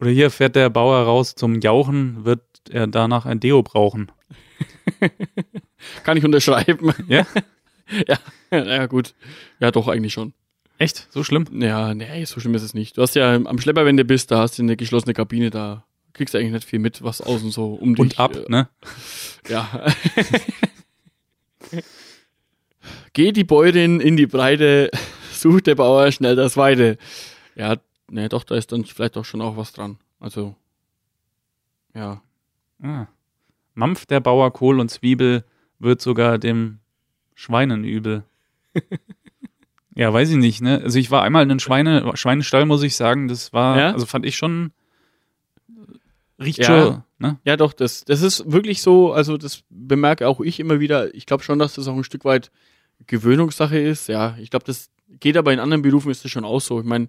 Oder 0.00 0.10
hier 0.10 0.30
fährt 0.30 0.56
der 0.56 0.70
Bauer 0.70 1.02
raus 1.04 1.34
zum 1.34 1.60
Jauchen, 1.60 2.24
wird 2.24 2.42
er 2.70 2.86
danach 2.86 3.26
ein 3.26 3.40
Deo 3.40 3.62
brauchen. 3.62 4.10
kann 6.02 6.16
ich 6.16 6.24
unterschreiben. 6.24 6.92
Ja? 7.08 7.26
ja, 8.08 8.18
ja, 8.50 8.86
gut. 8.86 9.14
Ja, 9.60 9.70
doch, 9.70 9.88
eigentlich 9.88 10.12
schon. 10.12 10.32
Echt? 10.78 11.06
So 11.10 11.22
schlimm? 11.22 11.46
Ja, 11.60 11.94
nee, 11.94 12.24
so 12.24 12.40
schlimm 12.40 12.54
ist 12.54 12.62
es 12.62 12.74
nicht. 12.74 12.96
Du 12.96 13.02
hast 13.02 13.14
ja 13.14 13.34
am 13.34 13.58
Schlepper, 13.60 13.84
wenn 13.84 13.96
du 13.96 14.04
bist, 14.04 14.30
da 14.30 14.40
hast 14.40 14.58
du 14.58 14.62
eine 14.62 14.76
geschlossene 14.76 15.14
Kabine, 15.14 15.50
da 15.50 15.84
kriegst 16.14 16.32
du 16.34 16.38
eigentlich 16.38 16.52
nicht 16.52 16.68
viel 16.68 16.78
mit, 16.78 17.02
was 17.02 17.20
außen 17.20 17.50
so 17.50 17.74
um 17.74 17.94
dich. 17.94 18.00
Und 18.02 18.18
ab, 18.18 18.34
äh, 18.34 18.44
ne? 18.50 18.68
Ja. 19.48 19.86
Geht 23.12 23.36
die 23.36 23.44
Bäuerin 23.44 24.00
in 24.00 24.16
die 24.16 24.26
Breite, 24.26 24.90
sucht 25.32 25.66
der 25.66 25.74
Bauer 25.74 26.10
schnell 26.12 26.36
das 26.36 26.56
Weite. 26.56 26.98
Ja, 27.54 27.76
ne, 28.10 28.28
doch, 28.28 28.44
da 28.44 28.56
ist 28.56 28.72
dann 28.72 28.84
vielleicht 28.84 29.16
doch 29.16 29.24
schon 29.24 29.40
auch 29.40 29.56
was 29.56 29.72
dran. 29.72 29.98
Also, 30.20 30.56
ja. 31.94 32.22
Ah. 32.82 33.06
Mampft 33.74 34.10
der 34.10 34.20
Bauer 34.20 34.52
Kohl 34.52 34.80
und 34.80 34.90
Zwiebel, 34.90 35.44
wird 35.78 36.00
sogar 36.00 36.38
dem 36.38 36.78
Schweinen 37.34 37.84
übel. 37.84 38.24
ja, 39.94 40.12
weiß 40.12 40.30
ich 40.30 40.36
nicht, 40.36 40.60
ne? 40.62 40.80
Also 40.82 40.98
ich 40.98 41.10
war 41.10 41.22
einmal 41.22 41.42
in 41.42 41.50
einem 41.50 41.60
Schweine, 41.60 42.12
Schweinestall, 42.16 42.66
muss 42.66 42.82
ich 42.82 42.96
sagen. 42.96 43.28
Das 43.28 43.52
war, 43.52 43.78
Ja? 43.78 43.92
also 43.92 44.06
fand 44.06 44.26
ich 44.26 44.36
schon, 44.36 44.72
riecht 46.44 46.58
Ja. 46.58 46.64
schon, 46.66 47.02
ne? 47.18 47.38
Ja, 47.44 47.56
doch, 47.56 47.72
das, 47.72 48.04
das 48.04 48.22
ist 48.22 48.50
wirklich 48.50 48.82
so, 48.82 49.12
also 49.12 49.36
das 49.36 49.62
bemerke 49.70 50.28
auch 50.28 50.40
ich 50.40 50.60
immer 50.60 50.80
wieder. 50.80 51.14
Ich 51.14 51.26
glaube 51.26 51.42
schon, 51.42 51.58
dass 51.58 51.74
das 51.74 51.88
auch 51.88 51.96
ein 51.96 52.04
Stück 52.04 52.24
weit 52.24 52.50
Gewöhnungssache 53.06 53.78
ist. 53.78 54.08
Ja, 54.08 54.36
ich 54.40 54.50
glaube, 54.50 54.64
das 54.66 54.90
geht 55.20 55.36
aber 55.36 55.52
in 55.52 55.60
anderen 55.60 55.82
Berufen 55.82 56.10
ist 56.10 56.24
das 56.24 56.30
schon 56.30 56.44
auch 56.44 56.60
so. 56.60 56.80
Ich 56.80 56.86
meine, 56.86 57.06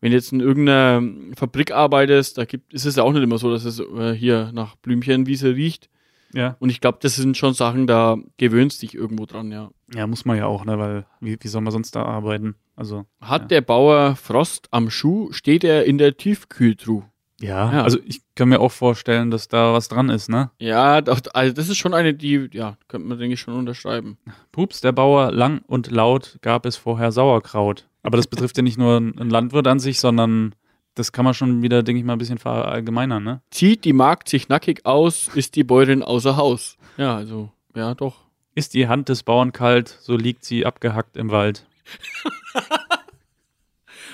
wenn 0.00 0.10
du 0.10 0.16
jetzt 0.16 0.32
in 0.32 0.40
irgendeiner 0.40 1.02
Fabrik 1.36 1.72
arbeitest, 1.72 2.38
da 2.38 2.44
gibt, 2.44 2.72
ist 2.72 2.84
es 2.86 2.96
ja 2.96 3.02
auch 3.02 3.12
nicht 3.12 3.22
immer 3.22 3.38
so, 3.38 3.50
dass 3.50 3.64
es 3.64 3.80
äh, 3.80 4.12
hier 4.14 4.50
nach 4.52 4.76
Blümchenwiese 4.76 5.54
riecht. 5.54 5.88
Ja. 6.34 6.56
Und 6.60 6.68
ich 6.70 6.80
glaube, 6.80 6.98
das 7.00 7.16
sind 7.16 7.36
schon 7.38 7.54
Sachen, 7.54 7.86
da 7.86 8.16
gewöhnst 8.36 8.82
dich 8.82 8.94
irgendwo 8.94 9.24
dran, 9.24 9.50
ja. 9.50 9.70
Ja, 9.94 10.06
muss 10.06 10.24
man 10.26 10.36
ja 10.36 10.44
auch, 10.46 10.64
ne? 10.66 10.78
Weil, 10.78 11.06
wie, 11.20 11.38
wie 11.40 11.48
soll 11.48 11.62
man 11.62 11.72
sonst 11.72 11.96
da 11.96 12.02
arbeiten? 12.02 12.54
Also. 12.76 13.06
Hat 13.20 13.42
Ja. 13.42 13.48
der 13.48 13.60
Bauer 13.62 14.14
Frost 14.14 14.68
am 14.70 14.90
Schuh, 14.90 15.32
steht 15.32 15.64
er 15.64 15.84
in 15.84 15.96
der 15.98 16.16
Tiefkühltruhe. 16.18 17.04
Ja, 17.40 17.72
Ja. 17.72 17.82
also 17.84 17.98
ich 18.04 18.20
kann 18.34 18.48
mir 18.48 18.60
auch 18.60 18.72
vorstellen, 18.72 19.30
dass 19.30 19.46
da 19.48 19.72
was 19.72 19.88
dran 19.88 20.08
ist, 20.10 20.28
ne? 20.28 20.50
Ja, 20.58 21.00
doch, 21.00 21.20
also 21.34 21.54
das 21.54 21.68
ist 21.68 21.76
schon 21.78 21.94
eine, 21.94 22.14
die, 22.14 22.48
ja, 22.52 22.76
könnte 22.88 23.06
man, 23.06 23.18
denke 23.18 23.34
ich, 23.34 23.40
schon 23.40 23.54
unterschreiben. 23.54 24.18
Pups, 24.52 24.80
der 24.80 24.92
Bauer, 24.92 25.30
lang 25.32 25.60
und 25.66 25.90
laut 25.90 26.38
gab 26.42 26.66
es 26.66 26.76
vorher 26.76 27.12
Sauerkraut. 27.12 27.86
Aber 28.02 28.16
das 28.16 28.26
betrifft 28.26 28.56
ja 28.56 28.62
nicht 28.62 28.78
nur 28.78 28.96
einen 28.96 29.30
Landwirt 29.30 29.66
an 29.68 29.78
sich, 29.80 30.00
sondern 30.00 30.54
das 30.94 31.12
kann 31.12 31.24
man 31.24 31.34
schon 31.34 31.62
wieder, 31.62 31.84
denke 31.84 32.00
ich 32.00 32.04
mal, 32.04 32.14
ein 32.14 32.18
bisschen 32.18 32.38
verallgemeinern, 32.38 33.22
ne? 33.22 33.40
Zieht 33.50 33.84
die 33.84 33.92
Magd 33.92 34.28
sich 34.28 34.48
nackig 34.48 34.84
aus, 34.84 35.28
ist 35.34 35.54
die 35.54 35.62
Bäuerin 35.64 36.02
außer 36.02 36.36
Haus. 36.36 36.76
Ja, 36.96 37.16
also, 37.16 37.50
ja, 37.76 37.94
doch. 37.94 38.16
Ist 38.56 38.74
die 38.74 38.88
Hand 38.88 39.08
des 39.08 39.22
Bauern 39.22 39.52
kalt, 39.52 39.96
so 40.00 40.16
liegt 40.16 40.44
sie 40.44 40.66
abgehackt 40.66 41.16
im 41.16 41.30
Wald. 41.30 41.66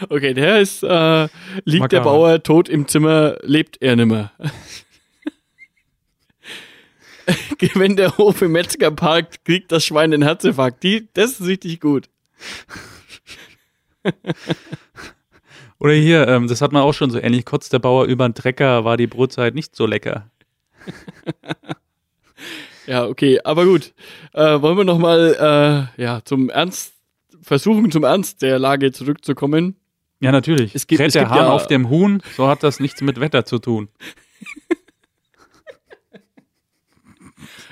Okay, 0.09 0.35
der 0.35 0.61
ist, 0.61 0.83
äh, 0.83 1.29
liegt 1.65 1.93
der 1.93 2.01
Makaber. 2.01 2.05
Bauer 2.05 2.43
tot 2.43 2.69
im 2.69 2.89
Zimmer, 2.89 3.37
lebt 3.43 3.81
er 3.81 3.97
nimmer. 3.97 4.33
Wenn 7.75 7.97
der 7.97 8.19
Hof 8.19 8.43
im 8.43 8.53
Metzger 8.53 8.91
parkt, 8.91 9.45
kriegt 9.45 9.73
das 9.73 9.85
Schwein 9.85 10.11
den 10.11 10.23
Herzinfarkt. 10.23 10.83
Die, 10.83 11.09
das 11.15 11.41
ist 11.41 11.47
richtig 11.47 11.81
gut. 11.81 12.11
Oder 15.79 15.95
hier, 15.95 16.29
ähm, 16.29 16.49
das 16.49 16.61
hat 16.61 16.73
man 16.73 16.83
auch 16.83 16.93
schon 16.93 17.11
so 17.11 17.19
ähnlich, 17.19 17.45
kotzt 17.45 17.73
der 17.73 17.79
Bauer 17.79 18.05
über 18.07 18.29
den 18.29 18.35
Trecker, 18.35 18.85
war 18.85 18.97
die 18.97 19.07
Brotzeit 19.07 19.55
nicht 19.55 19.75
so 19.75 19.87
lecker. 19.87 20.31
Ja, 22.87 23.07
okay, 23.07 23.41
aber 23.45 23.65
gut. 23.65 23.95
Äh, 24.33 24.61
wollen 24.61 24.77
wir 24.77 24.85
nochmal, 24.85 25.89
äh, 25.97 26.03
ja, 26.03 26.21
zum 26.25 26.51
Ernst, 26.51 26.93
versuchen 27.43 27.91
zum 27.91 28.05
Ernst 28.05 28.43
der 28.43 28.59
Lage 28.59 28.93
zurückzukommen. 28.93 29.77
Ja, 30.25 30.33
natürlich. 30.33 30.75
Es 30.75 30.87
gibt- 30.87 30.99
Kräht 31.01 31.09
es 31.09 31.13
der 31.13 31.23
gibt 31.23 31.33
Hahn 31.35 31.47
ja- 31.47 31.53
auf 31.53 31.67
dem 31.67 31.89
Huhn, 31.89 32.23
so 32.37 32.49
hat 32.49 32.63
das 32.63 32.81
nichts 32.81 33.01
mit 33.03 33.21
Wetter 33.21 33.45
zu 33.45 33.59
tun. 33.59 33.89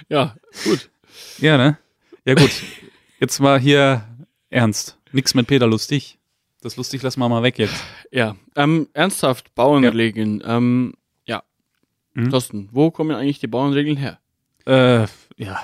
Ja, 0.08 0.34
gut. 0.64 0.90
Ja, 1.38 1.56
ne? 1.56 1.78
Ja, 2.24 2.34
gut. 2.34 2.50
Jetzt 3.20 3.40
mal 3.40 3.58
hier 3.58 4.02
ernst. 4.50 4.98
Nix 5.12 5.34
mit 5.34 5.46
Peter 5.46 5.66
lustig. 5.66 6.18
Das 6.60 6.76
lustig 6.76 7.02
lassen 7.02 7.20
wir 7.20 7.28
mal 7.28 7.42
weg 7.42 7.58
jetzt. 7.58 7.82
Ja, 8.10 8.36
ähm, 8.56 8.88
ernsthaft, 8.92 9.54
Bauernregeln. 9.54 10.42
Ähm, 10.44 10.94
ja. 11.24 11.42
Mhm. 12.14 12.30
Thorsten, 12.30 12.68
wo 12.72 12.90
kommen 12.90 13.16
eigentlich 13.16 13.40
die 13.40 13.46
Bauernregeln 13.46 13.96
her? 13.96 14.18
Äh, 14.66 15.06
ja. 15.42 15.60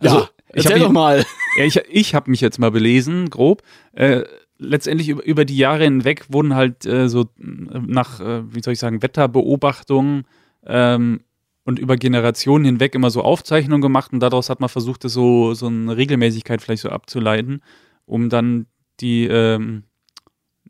Also, 0.00 0.20
ja, 0.20 0.28
ich 0.54 0.64
erzähl 0.66 0.80
hab 0.80 0.86
doch 0.86 0.92
mal. 0.92 1.24
Ja, 1.58 1.64
ich, 1.64 1.76
ich 1.76 2.14
habe 2.14 2.30
mich 2.30 2.40
jetzt 2.40 2.58
mal 2.58 2.70
belesen, 2.70 3.30
grob. 3.30 3.62
Äh, 3.92 4.22
letztendlich 4.58 5.08
über, 5.08 5.24
über 5.24 5.44
die 5.44 5.56
Jahre 5.56 5.84
hinweg 5.84 6.26
wurden 6.28 6.54
halt 6.54 6.86
äh, 6.86 7.08
so 7.08 7.22
äh, 7.22 7.26
nach, 7.38 8.20
äh, 8.20 8.42
wie 8.54 8.62
soll 8.62 8.72
ich 8.72 8.78
sagen, 8.78 9.02
Wetterbeobachtungen 9.02 10.24
ähm, 10.66 11.20
und 11.64 11.78
über 11.78 11.96
Generationen 11.96 12.64
hinweg 12.64 12.94
immer 12.94 13.10
so 13.10 13.22
Aufzeichnungen 13.22 13.82
gemacht 13.82 14.12
und 14.12 14.20
daraus 14.20 14.50
hat 14.50 14.60
man 14.60 14.68
versucht, 14.68 15.04
das 15.04 15.12
so, 15.12 15.54
so 15.54 15.66
eine 15.66 15.96
Regelmäßigkeit 15.96 16.62
vielleicht 16.62 16.82
so 16.82 16.90
abzuleiten, 16.90 17.62
um 18.06 18.28
dann 18.28 18.66
die 19.00 19.26
ähm, 19.26 19.84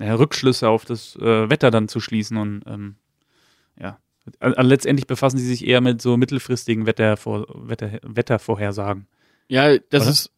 ja, 0.00 0.14
Rückschlüsse 0.14 0.68
auf 0.68 0.84
das 0.84 1.16
äh, 1.16 1.50
Wetter 1.50 1.70
dann 1.70 1.88
zu 1.88 2.00
schließen 2.00 2.36
und 2.36 2.62
ähm, 2.66 2.96
ja. 3.80 3.98
Also 4.40 4.62
letztendlich 4.62 5.06
befassen 5.06 5.36
sie 5.36 5.46
sich 5.46 5.66
eher 5.66 5.82
mit 5.82 6.00
so 6.00 6.16
mittelfristigen 6.16 6.86
Wetter 6.86 7.18
Wettervorhersagen. 7.18 9.06
Ja, 9.48 9.76
das 9.90 10.02
Oder? 10.02 10.10
ist, 10.10 10.32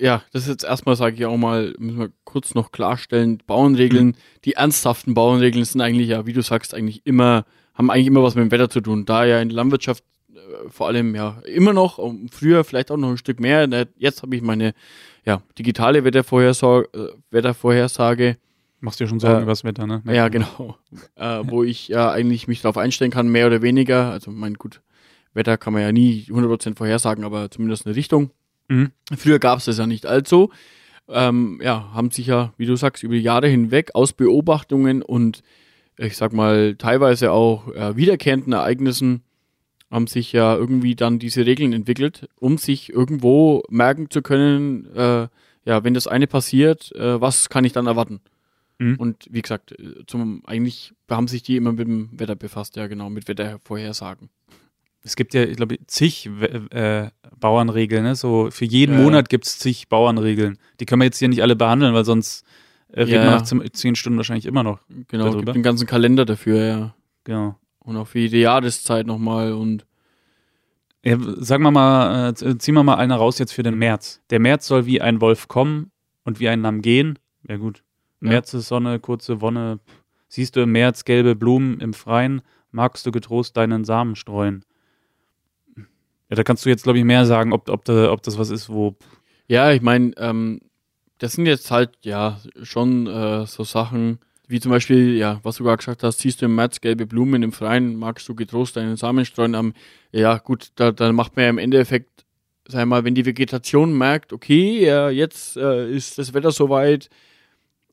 ja, 0.00 0.22
das 0.32 0.42
ist 0.42 0.48
jetzt 0.48 0.64
erstmal, 0.64 0.96
sage 0.96 1.16
ich 1.16 1.24
auch 1.26 1.36
mal, 1.36 1.74
müssen 1.78 1.98
wir 2.00 2.10
kurz 2.24 2.54
noch 2.54 2.72
klarstellen, 2.72 3.40
Bauernregeln, 3.46 4.06
Mhm. 4.08 4.14
die 4.44 4.54
ernsthaften 4.54 5.14
Bauernregeln 5.14 5.64
sind 5.64 5.80
eigentlich, 5.80 6.08
ja, 6.08 6.26
wie 6.26 6.32
du 6.32 6.42
sagst, 6.42 6.74
eigentlich 6.74 7.02
immer, 7.06 7.44
haben 7.74 7.90
eigentlich 7.90 8.08
immer 8.08 8.22
was 8.22 8.34
mit 8.34 8.42
dem 8.42 8.50
Wetter 8.50 8.68
zu 8.68 8.80
tun. 8.80 9.04
Da 9.04 9.24
ja 9.24 9.40
in 9.40 9.48
der 9.50 9.56
Landwirtschaft 9.56 10.02
äh, 10.34 10.68
vor 10.68 10.88
allem, 10.88 11.14
ja, 11.14 11.40
immer 11.44 11.72
noch, 11.72 11.98
und 11.98 12.34
früher 12.34 12.64
vielleicht 12.64 12.90
auch 12.90 12.96
noch 12.96 13.10
ein 13.10 13.16
Stück 13.18 13.38
mehr, 13.38 13.66
ne, 13.68 13.86
jetzt 13.96 14.22
habe 14.22 14.34
ich 14.34 14.42
meine, 14.42 14.74
ja, 15.24 15.42
digitale 15.58 16.02
Wettervorhersage, 16.04 16.88
äh, 16.94 17.12
Wettervorhersage 17.30 18.36
Machst 18.80 19.00
dir 19.00 19.08
schon 19.08 19.18
Sorgen 19.18 19.38
Äh, 19.40 19.42
über 19.42 19.50
das 19.52 19.64
Wetter, 19.64 19.88
ne? 19.88 20.02
Ja, 20.06 20.28
genau. 20.28 20.76
äh, 21.16 21.40
wo 21.44 21.64
ich 21.64 21.88
ja 21.88 22.12
eigentlich 22.12 22.46
mich 22.46 22.62
darauf 22.62 22.76
einstellen 22.76 23.10
kann, 23.10 23.26
mehr 23.26 23.48
oder 23.48 23.60
weniger. 23.60 24.10
Also, 24.12 24.30
mein 24.30 24.54
gut, 24.54 24.82
Wetter 25.34 25.58
kann 25.58 25.72
man 25.72 25.82
ja 25.82 25.90
nie 25.90 26.26
100% 26.28 26.76
vorhersagen, 26.76 27.24
aber 27.24 27.50
zumindest 27.50 27.86
eine 27.86 27.96
Richtung. 27.96 28.30
Mhm. 28.68 28.92
Früher 29.16 29.38
gab 29.38 29.58
es 29.58 29.64
das 29.64 29.78
ja 29.78 29.86
nicht 29.86 30.06
allzu. 30.06 30.50
Ähm, 31.08 31.60
ja, 31.62 31.90
haben 31.94 32.10
sich 32.10 32.26
ja, 32.26 32.52
wie 32.58 32.66
du 32.66 32.76
sagst, 32.76 33.02
über 33.02 33.14
die 33.14 33.22
Jahre 33.22 33.48
hinweg 33.48 33.94
aus 33.94 34.12
Beobachtungen 34.12 35.02
und 35.02 35.42
ich 35.96 36.16
sag 36.16 36.32
mal 36.32 36.76
teilweise 36.76 37.32
auch 37.32 37.68
äh, 37.74 37.96
wiederkehrenden 37.96 38.52
Ereignissen 38.52 39.22
haben 39.90 40.06
sich 40.06 40.32
ja 40.32 40.54
irgendwie 40.54 40.94
dann 40.94 41.18
diese 41.18 41.46
Regeln 41.46 41.72
entwickelt, 41.72 42.28
um 42.36 42.58
sich 42.58 42.92
irgendwo 42.92 43.62
merken 43.70 44.10
zu 44.10 44.22
können, 44.22 44.86
äh, 44.94 45.28
ja, 45.64 45.84
wenn 45.84 45.94
das 45.94 46.06
eine 46.06 46.26
passiert, 46.26 46.94
äh, 46.94 47.20
was 47.20 47.48
kann 47.48 47.64
ich 47.64 47.72
dann 47.72 47.86
erwarten? 47.86 48.20
Mhm. 48.78 48.96
Und 48.96 49.28
wie 49.30 49.42
gesagt, 49.42 49.72
äh, 49.72 50.04
zum 50.06 50.42
eigentlich 50.46 50.94
haben 51.10 51.28
sich 51.28 51.42
die 51.42 51.56
immer 51.56 51.72
mit 51.72 51.88
dem 51.88 52.10
Wetter 52.12 52.36
befasst, 52.36 52.76
ja 52.76 52.86
genau, 52.86 53.10
mit 53.10 53.28
Wettervorhersagen. 53.28 54.28
Es 55.02 55.16
gibt 55.16 55.32
ja, 55.34 55.44
ich 55.44 55.56
glaube, 55.56 55.78
zig 55.86 56.28
äh, 56.70 57.08
Bauernregeln, 57.38 58.02
ne? 58.02 58.14
So 58.14 58.50
für 58.50 58.64
jeden 58.64 58.96
Ja. 58.98 59.02
Monat 59.04 59.28
gibt 59.28 59.46
es 59.46 59.58
zig 59.58 59.88
Bauernregeln. 59.88 60.58
Die 60.80 60.86
können 60.86 61.00
wir 61.00 61.06
jetzt 61.06 61.18
hier 61.18 61.28
nicht 61.28 61.42
alle 61.42 61.56
behandeln, 61.56 61.94
weil 61.94 62.04
sonst 62.04 62.44
äh, 62.92 63.02
reden 63.02 63.14
Ja. 63.14 63.24
wir 63.24 63.30
nach 63.30 63.42
zehn- 63.72 63.94
Stunden 63.96 64.16
wahrscheinlich 64.18 64.46
immer 64.46 64.62
noch. 64.62 64.80
Genau, 65.08 65.24
Darüber? 65.24 65.38
gibt 65.40 65.54
einen 65.54 65.62
ganzen 65.62 65.86
Kalender 65.86 66.24
dafür, 66.24 66.64
ja. 66.64 66.94
Genau. 67.24 67.56
Und 67.80 67.96
auch 67.96 68.06
für 68.08 68.18
jede 68.18 68.38
Jahreszeit 68.38 69.06
nochmal 69.06 69.52
und 69.52 69.86
Ja, 71.04 71.16
sagen 71.38 71.62
wir 71.62 71.70
mal, 71.70 72.30
äh, 72.30 72.58
ziehen 72.58 72.74
wir 72.74 72.82
mal 72.82 72.96
eine 72.96 73.14
raus 73.14 73.38
jetzt 73.38 73.52
für 73.52 73.62
den 73.62 73.78
März. 73.78 74.20
Der 74.30 74.40
März 74.40 74.66
soll 74.66 74.84
wie 74.84 75.00
ein 75.00 75.20
Wolf 75.20 75.46
kommen 75.48 75.90
und 76.24 76.40
wie 76.40 76.48
ein 76.48 76.60
Lamm 76.60 76.82
gehen. 76.82 77.18
Ja 77.48 77.56
gut. 77.56 77.82
Ja. 78.20 78.30
März 78.30 78.52
ist 78.54 78.66
Sonne, 78.68 78.98
kurze 78.98 79.40
Wonne. 79.40 79.78
Siehst 80.28 80.56
du 80.56 80.60
im 80.60 80.72
März 80.72 81.04
gelbe 81.04 81.36
Blumen 81.36 81.80
im 81.80 81.94
Freien, 81.94 82.42
magst 82.72 83.06
du 83.06 83.12
getrost 83.12 83.56
deinen 83.56 83.84
Samen 83.84 84.16
streuen. 84.16 84.64
Ja, 86.30 86.36
da 86.36 86.42
kannst 86.44 86.64
du 86.64 86.68
jetzt, 86.68 86.82
glaube 86.84 86.98
ich, 86.98 87.04
mehr 87.04 87.24
sagen, 87.26 87.52
ob, 87.52 87.68
ob, 87.68 87.84
da, 87.84 88.12
ob 88.12 88.22
das 88.22 88.38
was 88.38 88.50
ist, 88.50 88.68
wo. 88.68 88.94
Ja, 89.46 89.72
ich 89.72 89.80
meine, 89.80 90.12
ähm, 90.18 90.60
das 91.18 91.32
sind 91.32 91.46
jetzt 91.46 91.70
halt 91.70 91.90
ja 92.02 92.38
schon 92.62 93.06
äh, 93.06 93.46
so 93.46 93.64
Sachen, 93.64 94.18
wie 94.46 94.60
zum 94.60 94.70
Beispiel, 94.70 95.16
ja, 95.16 95.40
was 95.42 95.56
du 95.56 95.64
gerade 95.64 95.78
gesagt 95.78 96.02
hast, 96.02 96.18
siehst 96.20 96.40
du 96.40 96.46
im 96.46 96.54
März 96.54 96.80
gelbe 96.80 97.06
Blumen 97.06 97.42
im 97.42 97.52
Freien, 97.52 97.96
magst 97.96 98.28
du 98.28 98.34
getrost 98.34 98.76
deinen 98.76 98.96
Samen 98.96 99.24
streuen. 99.24 99.54
Am, 99.54 99.72
ja, 100.12 100.38
gut, 100.38 100.68
da, 100.76 100.92
da 100.92 101.12
macht 101.12 101.36
man 101.36 101.44
ja 101.44 101.50
im 101.50 101.58
Endeffekt, 101.58 102.24
sag 102.66 102.86
mal, 102.86 103.04
wenn 103.04 103.14
die 103.14 103.26
Vegetation 103.26 103.96
merkt, 103.96 104.32
okay, 104.32 104.84
ja, 104.86 105.10
jetzt 105.10 105.56
äh, 105.56 105.90
ist 105.90 106.18
das 106.18 106.34
Wetter 106.34 106.50
soweit, 106.50 107.08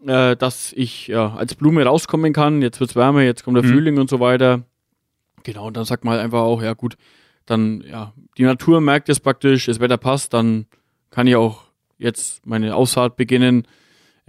äh, 0.06 0.36
dass 0.36 0.72
ich 0.74 1.08
ja, 1.08 1.34
als 1.36 1.56
Blume 1.56 1.84
rauskommen 1.84 2.34
kann, 2.34 2.62
jetzt 2.62 2.80
wird's 2.80 2.96
wärmer, 2.96 3.22
jetzt 3.22 3.44
kommt 3.44 3.58
der 3.58 3.64
Mhm. 3.64 3.70
Frühling 3.74 3.98
und 3.98 4.10
so 4.10 4.20
weiter. 4.20 4.64
Genau, 5.44 5.68
und 5.68 5.78
dann 5.78 5.86
sagt 5.86 6.04
man 6.06 6.14
halt 6.16 6.24
einfach 6.24 6.42
auch, 6.42 6.62
ja 6.62 6.74
gut, 6.74 6.96
dann, 7.46 7.82
ja, 7.82 8.14
die 8.38 8.44
Natur 8.44 8.82
merkt 8.82 9.10
es 9.10 9.20
praktisch, 9.20 9.66
das 9.66 9.80
Wetter 9.80 9.98
passt, 9.98 10.34
dann 10.34 10.66
kann 11.12 11.28
ich 11.28 11.36
auch 11.36 11.64
jetzt 11.98 12.46
meine 12.46 12.76
Aussaat 12.76 13.16
beginnen. 13.16 13.68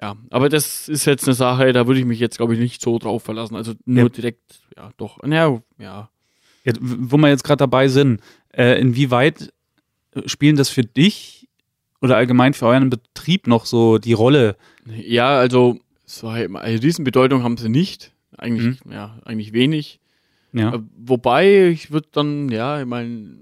Ja, 0.01 0.17
aber 0.31 0.49
das 0.51 0.89
ist 0.89 1.07
jetzt 1.07 1.27
eine 1.27 1.35
Sache, 1.35 1.73
da 1.73 1.87
würde 1.87 1.99
ich 2.01 2.07
mich 2.07 2.21
jetzt, 2.21 2.37
glaube 2.37 2.55
ich, 2.55 2.61
nicht 2.61 2.83
so 2.83 2.99
drauf 2.99 3.23
verlassen. 3.23 3.57
Also 3.57 3.73
nur 3.87 4.05
Ja. 4.05 4.09
direkt, 4.11 4.61
ja, 4.77 4.91
doch, 4.99 5.19
ja, 5.25 5.59
ja. 5.79 6.11
Ja, 6.65 6.73
wo 6.81 7.17
wir 7.17 7.29
jetzt 7.29 7.45
gerade 7.45 7.59
dabei 7.59 7.89
sind, 7.89 8.21
äh, 8.53 8.79
inwieweit 8.81 9.53
äh, 10.15 10.29
spielen 10.29 10.57
das 10.57 10.69
für 10.69 10.83
dich 10.83 11.49
oder 12.03 12.17
allgemein 12.17 12.53
für 12.55 12.67
euren 12.67 12.91
Betrieb 12.91 13.47
noch 13.47 13.65
so 13.67 13.99
die 13.99 14.13
Rolle? 14.13 14.57
Ja, 14.87 15.39
also, 15.39 15.79
so 16.05 16.29
eine 16.29 16.83
Riesenbedeutung 16.83 17.43
haben 17.43 17.57
sie 17.57 17.69
nicht. 17.69 18.13
Eigentlich, 18.37 18.79
ja, 18.91 19.19
eigentlich 19.25 19.53
wenig. 19.55 19.99
Ja. 20.57 20.75
Äh, 20.75 20.81
Wobei, 20.97 21.69
ich 21.69 21.91
würde 21.91 22.09
dann, 22.13 22.49
ja, 22.49 22.81
ich 22.81 22.87
meine, 22.87 23.37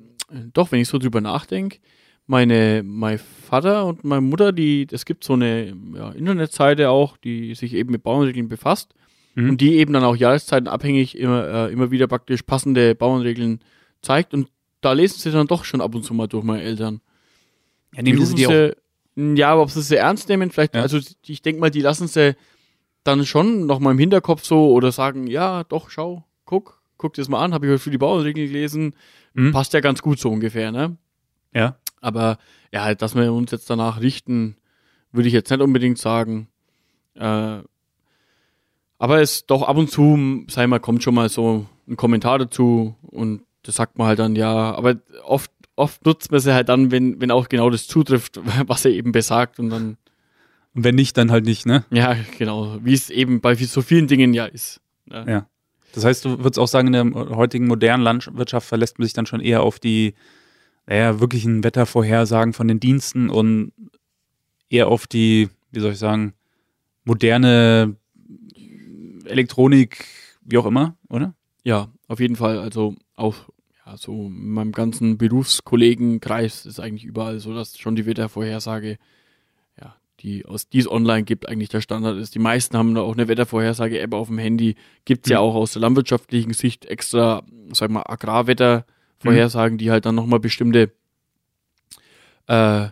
doch, 0.52 0.72
wenn 0.72 0.80
ich 0.80 0.88
so 0.88 0.98
drüber 0.98 1.20
nachdenke, 1.20 1.78
meine, 2.26 2.82
mein 2.84 3.18
Vater 3.18 3.84
und 3.86 4.02
meine 4.04 4.22
Mutter, 4.22 4.52
die, 4.52 4.86
es 4.90 5.04
gibt 5.04 5.24
so 5.24 5.34
eine 5.34 5.74
ja, 5.94 6.10
Internetseite 6.12 6.88
auch, 6.90 7.16
die 7.18 7.54
sich 7.54 7.74
eben 7.74 7.92
mit 7.92 8.02
Bauernregeln 8.02 8.48
befasst 8.48 8.94
Mhm. 9.36 9.50
und 9.50 9.60
die 9.60 9.74
eben 9.78 9.92
dann 9.92 10.04
auch 10.04 10.14
Jahreszeiten 10.14 10.68
abhängig 10.68 11.18
immer, 11.18 11.44
äh, 11.68 11.72
immer 11.72 11.90
wieder 11.90 12.06
praktisch 12.06 12.42
passende 12.42 12.94
Bauernregeln 12.94 13.58
zeigt 14.00 14.32
und 14.32 14.46
da 14.80 14.92
lesen 14.92 15.18
sie 15.18 15.32
dann 15.32 15.48
doch 15.48 15.64
schon 15.64 15.80
ab 15.80 15.92
und 15.92 16.04
zu 16.04 16.14
mal 16.14 16.28
durch 16.28 16.44
meine 16.44 16.62
Eltern. 16.62 17.00
ja 17.96 18.02
nehmen 18.02 18.24
sie 18.24 18.36
die 18.36 18.46
auch. 18.46 18.70
ja, 19.16 19.50
aber 19.50 19.62
ob 19.62 19.70
sie 19.72 19.82
sie 19.82 19.96
ernst 19.96 20.28
nehmen, 20.28 20.52
vielleicht, 20.52 20.76
Ja. 20.76 20.82
also 20.82 21.00
ich 21.26 21.42
denke 21.42 21.60
mal, 21.60 21.70
die 21.72 21.80
lassen 21.80 22.06
sie 22.06 22.36
dann 23.02 23.26
schon 23.26 23.66
noch 23.66 23.80
mal 23.80 23.90
im 23.90 23.98
Hinterkopf 23.98 24.44
so 24.44 24.70
oder 24.70 24.92
sagen, 24.92 25.26
ja, 25.26 25.64
doch, 25.64 25.90
schau, 25.90 26.24
guck, 26.44 26.80
guck 27.04 27.12
dir 27.12 27.20
das 27.20 27.28
mal 27.28 27.44
an, 27.44 27.52
habe 27.52 27.66
ich 27.66 27.70
heute 27.72 27.78
für 27.82 27.90
die 27.90 27.98
Bauernregeln 27.98 28.46
gelesen, 28.46 28.94
Mhm. 29.34 29.52
passt 29.52 29.74
ja 29.74 29.80
ganz 29.80 30.00
gut 30.00 30.18
so 30.18 30.30
ungefähr, 30.30 30.72
ne? 30.72 30.96
Ja. 31.52 31.76
Aber 32.00 32.38
ja, 32.72 32.82
halt, 32.84 33.02
dass 33.02 33.14
wir 33.14 33.30
uns 33.30 33.50
jetzt 33.50 33.68
danach 33.68 34.00
richten, 34.00 34.56
würde 35.12 35.28
ich 35.28 35.34
jetzt 35.34 35.50
nicht 35.50 35.60
unbedingt 35.60 35.98
sagen. 35.98 36.48
Äh, 37.14 37.58
aber 38.98 39.20
es 39.20 39.44
doch 39.46 39.62
ab 39.62 39.76
und 39.76 39.90
zu, 39.90 40.44
sei 40.48 40.66
mal, 40.66 40.80
kommt 40.80 41.02
schon 41.02 41.14
mal 41.14 41.28
so 41.28 41.66
ein 41.86 41.96
Kommentar 41.96 42.38
dazu 42.38 42.96
und 43.02 43.42
das 43.64 43.74
sagt 43.76 43.98
man 43.98 44.06
halt 44.06 44.18
dann 44.18 44.34
ja. 44.34 44.74
Aber 44.74 44.96
oft, 45.24 45.50
oft 45.76 46.06
nutzt 46.06 46.30
man 46.30 46.40
sie 46.40 46.54
halt 46.54 46.68
dann, 46.70 46.90
wenn, 46.90 47.20
wenn 47.20 47.30
auch 47.30 47.48
genau 47.50 47.68
das 47.70 47.86
zutrifft, 47.86 48.40
was 48.66 48.84
er 48.84 48.92
eben 48.92 49.12
besagt 49.12 49.58
und 49.58 49.68
dann, 49.70 49.98
Und 50.74 50.84
wenn 50.84 50.94
nicht, 50.94 51.16
dann 51.18 51.30
halt 51.30 51.44
nicht, 51.44 51.66
ne? 51.66 51.84
ja, 51.90 52.16
genau, 52.38 52.78
wie 52.82 52.94
es 52.94 53.10
eben 53.10 53.40
bei 53.40 53.54
so 53.56 53.82
vielen 53.82 54.06
Dingen 54.06 54.32
ja 54.32 54.46
ist. 54.46 54.80
Ne? 55.06 55.24
Ja. 55.28 55.46
Das 55.94 56.04
heißt, 56.04 56.24
du 56.24 56.38
würdest 56.38 56.58
auch 56.58 56.68
sagen, 56.68 56.92
in 56.92 57.12
der 57.12 57.36
heutigen 57.36 57.66
modernen 57.66 58.02
Landwirtschaft 58.02 58.68
verlässt 58.68 58.98
man 58.98 59.06
sich 59.06 59.12
dann 59.12 59.26
schon 59.26 59.40
eher 59.40 59.62
auf 59.62 59.78
die, 59.78 60.14
naja, 60.86 61.20
wirklichen 61.20 61.62
Wettervorhersagen 61.62 62.52
von 62.52 62.68
den 62.68 62.80
Diensten 62.80 63.30
und 63.30 63.72
eher 64.68 64.88
auf 64.88 65.06
die, 65.06 65.48
wie 65.70 65.80
soll 65.80 65.92
ich 65.92 65.98
sagen, 65.98 66.34
moderne 67.04 67.96
Elektronik, 69.24 70.04
wie 70.42 70.58
auch 70.58 70.66
immer, 70.66 70.96
oder? 71.08 71.34
Ja, 71.62 71.88
auf 72.08 72.20
jeden 72.20 72.36
Fall. 72.36 72.58
Also 72.58 72.94
auch 73.14 73.48
ja, 73.86 73.96
so 73.96 74.26
in 74.26 74.50
meinem 74.50 74.72
ganzen 74.72 75.18
Berufskollegenkreis 75.18 76.66
ist 76.66 76.80
eigentlich 76.80 77.04
überall 77.04 77.38
so, 77.38 77.54
dass 77.54 77.78
schon 77.78 77.96
die 77.96 78.06
Wettervorhersage, 78.06 78.98
die 80.20 80.44
aus 80.46 80.68
die 80.68 80.78
es 80.78 80.90
online 80.90 81.24
gibt, 81.24 81.48
eigentlich 81.48 81.68
der 81.68 81.80
Standard 81.80 82.16
ist. 82.18 82.34
Die 82.34 82.38
meisten 82.38 82.76
haben 82.76 82.94
da 82.94 83.00
auch 83.02 83.14
eine 83.14 83.28
Wettervorhersage-App 83.28 84.12
auf 84.14 84.28
dem 84.28 84.38
Handy. 84.38 84.76
Gibt's 85.04 85.28
ja 85.28 85.38
Mhm. 85.40 85.44
auch 85.44 85.54
aus 85.54 85.72
der 85.72 85.82
landwirtschaftlichen 85.82 86.52
Sicht 86.52 86.84
extra, 86.86 87.42
sag 87.72 87.90
mal, 87.90 88.04
Agrarwettervorhersagen, 88.06 89.76
die 89.78 89.90
halt 89.90 90.06
dann 90.06 90.14
nochmal 90.14 90.40
bestimmte 90.40 90.92
äh, 92.46 92.88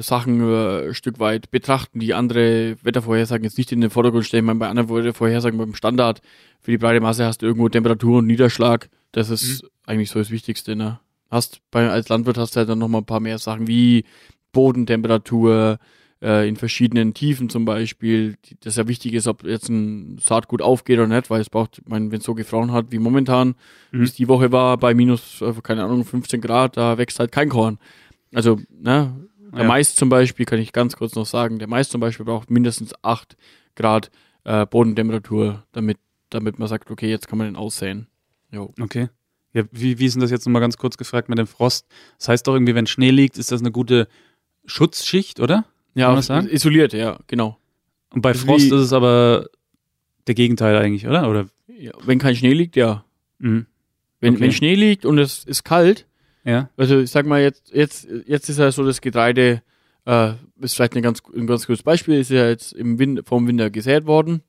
Sachen 0.00 0.40
äh, 0.40 0.88
ein 0.88 0.94
Stück 0.94 1.18
weit 1.18 1.50
betrachten, 1.50 1.98
die 1.98 2.14
andere 2.14 2.76
Wettervorhersagen 2.82 3.44
jetzt 3.44 3.58
nicht 3.58 3.72
in 3.72 3.80
den 3.80 3.90
Vordergrund 3.90 4.24
stellen. 4.26 4.44
Ich 4.44 4.46
meine, 4.46 4.58
bei 4.60 4.68
anderen 4.68 4.88
Wettervorhersagen 4.88 5.58
beim 5.58 5.74
Standard 5.74 6.22
für 6.60 6.70
die 6.70 6.78
breite 6.78 7.00
Masse 7.00 7.24
hast 7.26 7.42
du 7.42 7.46
irgendwo 7.46 7.68
Temperatur 7.68 8.18
und 8.18 8.26
Niederschlag. 8.26 8.88
Das 9.12 9.30
ist 9.30 9.64
eigentlich 9.86 10.10
so 10.10 10.18
das 10.18 10.30
Wichtigste, 10.30 10.76
ne? 10.76 11.00
Hast 11.30 11.60
bei, 11.70 11.88
als 11.90 12.08
Landwirt 12.08 12.38
hast 12.38 12.54
du 12.54 12.58
halt 12.58 12.68
dann 12.68 12.78
nochmal 12.78 13.00
ein 13.02 13.06
paar 13.06 13.20
mehr 13.20 13.38
Sachen 13.38 13.66
wie 13.66 14.04
Bodentemperatur, 14.52 15.78
äh, 16.22 16.48
in 16.48 16.56
verschiedenen 16.56 17.14
Tiefen 17.14 17.48
zum 17.48 17.64
Beispiel, 17.64 18.36
die, 18.44 18.56
das 18.60 18.76
ja 18.76 18.88
wichtig 18.88 19.14
ist, 19.14 19.26
ob 19.28 19.44
jetzt 19.44 19.68
ein 19.68 20.18
Saatgut 20.18 20.62
aufgeht 20.62 20.98
oder 20.98 21.06
nicht, 21.06 21.30
weil 21.30 21.40
es 21.40 21.50
braucht, 21.50 21.78
ich 21.78 21.86
meine, 21.88 22.10
wenn 22.10 22.18
es 22.18 22.24
so 22.24 22.34
gefroren 22.34 22.72
hat 22.72 22.86
wie 22.90 22.98
momentan, 22.98 23.54
Mhm. 23.92 24.00
wie 24.00 24.04
es 24.04 24.14
die 24.14 24.28
Woche 24.28 24.50
war, 24.52 24.76
bei 24.78 24.94
minus, 24.94 25.40
äh, 25.42 25.52
keine 25.62 25.84
Ahnung, 25.84 26.04
15 26.04 26.40
Grad, 26.40 26.76
da 26.76 26.98
wächst 26.98 27.18
halt 27.20 27.30
kein 27.32 27.48
Korn. 27.48 27.78
Also, 28.34 28.56
ne, 28.70 29.14
der 29.52 29.62
Ja. 29.62 29.68
Mais 29.68 29.94
zum 29.94 30.08
Beispiel, 30.08 30.44
kann 30.44 30.58
ich 30.58 30.72
ganz 30.72 30.96
kurz 30.96 31.14
noch 31.14 31.24
sagen, 31.26 31.58
der 31.58 31.68
Mais 31.68 31.88
zum 31.88 32.00
Beispiel 32.00 32.26
braucht 32.26 32.50
mindestens 32.50 32.92
8 33.02 33.36
Grad 33.76 34.10
äh, 34.44 34.66
Bodentemperatur, 34.66 35.64
damit, 35.72 35.98
damit 36.30 36.58
man 36.58 36.68
sagt, 36.68 36.90
okay, 36.90 37.08
jetzt 37.08 37.28
kann 37.28 37.38
man 37.38 37.46
den 37.46 37.56
aussäen. 37.56 38.08
Jo. 38.50 38.74
Okay. 38.80 39.08
Ja, 39.54 39.62
wie, 39.72 39.98
wie 39.98 40.04
ist 40.04 40.14
denn 40.14 40.20
das 40.20 40.30
jetzt 40.30 40.46
nochmal 40.46 40.60
ganz 40.60 40.76
kurz 40.76 40.96
gefragt 40.98 41.28
mit 41.30 41.38
dem 41.38 41.46
Frost? 41.46 41.86
Das 42.18 42.28
heißt 42.28 42.46
doch 42.46 42.54
irgendwie, 42.54 42.74
wenn 42.74 42.86
Schnee 42.86 43.10
liegt, 43.10 43.38
ist 43.38 43.50
das 43.52 43.60
eine 43.60 43.70
gute 43.72 44.08
Schutzschicht, 44.66 45.40
oder? 45.40 45.64
Ja, 45.98 46.14
das 46.14 46.26
sagen? 46.26 46.48
isoliert, 46.48 46.92
ja, 46.92 47.18
genau. 47.26 47.58
Und 48.12 48.22
bei 48.22 48.34
Frost 48.34 48.64
wie- 48.70 48.74
ist 48.74 48.80
es 48.80 48.92
aber 48.92 49.46
der 50.26 50.34
Gegenteil 50.34 50.76
eigentlich, 50.76 51.06
oder? 51.06 51.28
Oder? 51.28 51.46
Ja, 51.66 51.92
wenn 52.04 52.18
kein 52.18 52.36
Schnee 52.36 52.52
liegt, 52.54 52.76
ja. 52.76 53.04
Mhm. 53.38 53.66
Wenn, 54.20 54.34
Okay. 54.34 54.42
wenn 54.44 54.52
Schnee 54.52 54.74
liegt 54.74 55.04
und 55.04 55.18
es 55.18 55.44
ist 55.44 55.64
kalt, 55.64 56.06
Ja. 56.44 56.70
also 56.76 56.98
ich 57.00 57.10
sag 57.10 57.26
mal 57.26 57.40
jetzt, 57.40 57.72
jetzt, 57.72 58.08
jetzt 58.26 58.48
ist 58.48 58.58
ja 58.58 58.70
so 58.72 58.84
das 58.84 59.00
Getreide, 59.00 59.62
äh, 60.06 60.32
ist 60.60 60.74
vielleicht 60.74 60.96
ein 60.96 61.02
ganz, 61.02 61.22
ein 61.36 61.46
ganz 61.46 61.66
gutes 61.66 61.82
Beispiel, 61.82 62.14
ist 62.18 62.30
ja 62.30 62.48
jetzt 62.48 62.72
im 62.72 62.98
Winter, 62.98 63.22
vom 63.24 63.46
Winter 63.46 63.70
gesät 63.70 64.06
worden. 64.06 64.42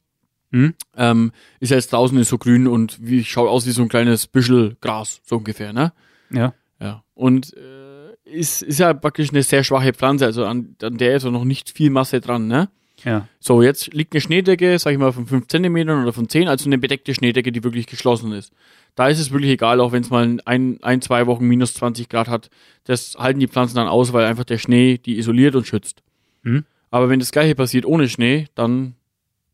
Mhm. 0.52 0.74
Ähm, 0.98 1.32
ist 1.60 1.70
ja 1.70 1.76
jetzt 1.76 1.94
draußen 1.94 2.18
ist 2.18 2.30
so 2.30 2.40
grün 2.40 2.68
und 2.68 2.98
wie 3.02 3.24
schaut 3.24 3.48
aus 3.50 3.68
wie 3.68 3.72
so 3.72 3.84
ein 3.84 3.90
kleines 3.90 4.26
Büschel 4.26 4.78
Gras, 4.82 5.22
so 5.24 5.38
ungefähr, 5.38 5.74
ne? 5.74 5.94
Ja. 6.32 6.54
Ja. 6.82 7.04
Und 7.14 7.54
äh, 7.56 7.89
ist, 8.32 8.62
ist 8.62 8.80
ja 8.80 8.94
praktisch 8.94 9.30
eine 9.30 9.44
sehr 9.44 9.64
schwache 9.64 9.94
Pflanze, 9.94 10.26
also 10.26 10.46
an, 10.46 10.76
an 10.82 10.98
der 10.98 11.16
ist 11.16 11.26
auch 11.26 11.32
noch 11.32 11.46
nicht 11.46 11.70
viel 11.70 11.90
Masse 11.90 12.22
dran, 12.22 12.48
ne? 12.48 12.70
Ja. 13.06 13.28
So, 13.40 13.62
jetzt 13.62 13.94
liegt 13.94 14.14
eine 14.14 14.22
Schneedecke, 14.22 14.78
sag 14.78 14.92
ich 14.92 14.98
mal, 14.98 15.14
von 15.14 15.26
5 15.26 15.48
Zentimetern 15.48 16.02
oder 16.02 16.14
von 16.14 16.28
10, 16.28 16.48
also 16.48 16.66
eine 16.66 16.78
bedeckte 16.78 17.14
Schneedecke, 17.14 17.52
die 17.52 17.64
wirklich 17.64 17.88
geschlossen 17.88 18.34
ist. 18.34 18.52
Da 18.96 19.08
ist 19.08 19.20
es 19.20 19.32
wirklich 19.32 19.52
egal, 19.52 19.80
auch 19.80 19.92
wenn 19.92 20.04
es 20.04 20.10
mal 20.10 20.40
ein, 20.46 20.84
ein, 20.84 21.02
zwei 21.02 21.26
Wochen 21.28 21.46
minus 21.46 21.74
20 21.76 22.10
Grad 22.10 22.28
hat. 22.28 22.50
Das 22.84 23.16
halten 23.18 23.40
die 23.40 23.48
Pflanzen 23.48 23.76
dann 23.76 23.88
aus, 23.88 24.12
weil 24.12 24.26
einfach 24.26 24.44
der 24.44 24.58
Schnee 24.58 24.98
die 24.98 25.18
isoliert 25.18 25.56
und 25.56 25.66
schützt. 25.66 26.04
Mhm. 26.44 26.66
Aber 26.92 27.10
wenn 27.10 27.20
das 27.20 27.32
gleiche 27.32 27.56
passiert 27.56 27.86
ohne 27.86 28.10
Schnee, 28.10 28.48
dann 28.56 28.96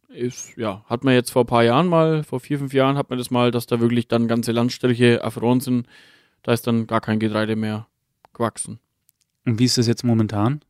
ist, 0.09 0.57
ja, 0.57 0.83
hat 0.87 1.03
man 1.03 1.13
jetzt 1.13 1.31
vor 1.31 1.43
ein 1.43 1.47
paar 1.47 1.63
Jahren 1.63 1.87
mal, 1.87 2.23
vor 2.23 2.39
vier, 2.39 2.57
fünf 2.57 2.73
Jahren 2.73 2.97
hat 2.97 3.09
man 3.09 3.19
das 3.19 3.29
mal, 3.29 3.51
dass 3.51 3.67
da 3.67 3.79
wirklich 3.79 4.07
dann 4.07 4.27
ganze 4.27 4.53
Landstriche 4.53 5.19
erfroren 5.19 5.59
sind. 5.59 5.87
Da 6.41 6.53
ist 6.53 6.65
dann 6.65 6.87
gar 6.87 7.01
kein 7.01 7.19
Getreide 7.19 7.55
mehr 7.55 7.87
gewachsen. 8.35 8.79
Und 9.45 9.59
wie 9.59 9.65
ist 9.65 9.77
das 9.77 9.87
jetzt 9.87 10.03
momentan? 10.03 10.61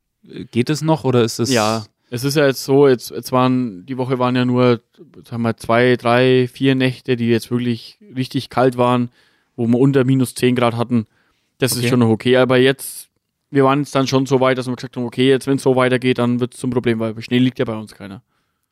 Geht 0.52 0.70
es 0.70 0.82
noch 0.82 1.04
oder 1.04 1.24
ist 1.24 1.40
es? 1.40 1.52
Ja, 1.52 1.86
es 2.10 2.24
ist 2.24 2.36
ja 2.36 2.46
jetzt 2.46 2.64
so, 2.64 2.88
jetzt, 2.88 3.12
jetzt 3.12 3.32
waren, 3.32 3.86
die 3.86 3.98
Woche 3.98 4.20
waren 4.20 4.36
ja 4.36 4.46
nur, 4.46 4.82
sagen 5.28 5.44
wir, 5.44 5.58
zwei, 5.58 5.96
drei, 5.98 6.48
vier 6.52 6.76
Nächte, 6.76 7.16
die 7.16 7.28
jetzt 7.28 7.52
wirklich 7.52 8.00
richtig 8.16 8.50
kalt 8.50 8.78
waren, 8.78 9.10
wo 9.56 9.68
wir 9.68 9.80
unter 9.80 10.04
minus 10.04 10.36
10 10.36 10.56
Grad 10.56 10.76
hatten. 10.76 11.08
Das 11.58 11.74
Okay. 11.74 11.84
ist 11.84 11.90
schon 11.90 12.00
noch 12.00 12.10
okay, 12.10 12.38
aber 12.38 12.58
jetzt, 12.58 13.10
wir 13.50 13.64
waren 13.64 13.80
jetzt 13.80 13.96
dann 13.96 14.08
schon 14.08 14.26
so 14.26 14.40
weit, 14.40 14.58
dass 14.58 14.68
wir 14.68 14.76
gesagt 14.76 14.98
haben, 14.98 15.06
okay, 15.06 15.30
jetzt 15.30 15.48
wenn 15.48 15.58
es 15.58 15.64
so 15.64 15.76
weitergeht, 15.76 16.18
dann 16.18 16.40
wird 16.40 16.54
es 16.54 16.60
zum 16.60 16.70
Problem, 16.70 17.00
weil 17.00 17.20
Schnee 17.22 17.40
liegt 17.40 17.60
ja 17.60 17.66
bei 17.66 17.76
uns 17.76 17.94
keiner. 17.94 18.22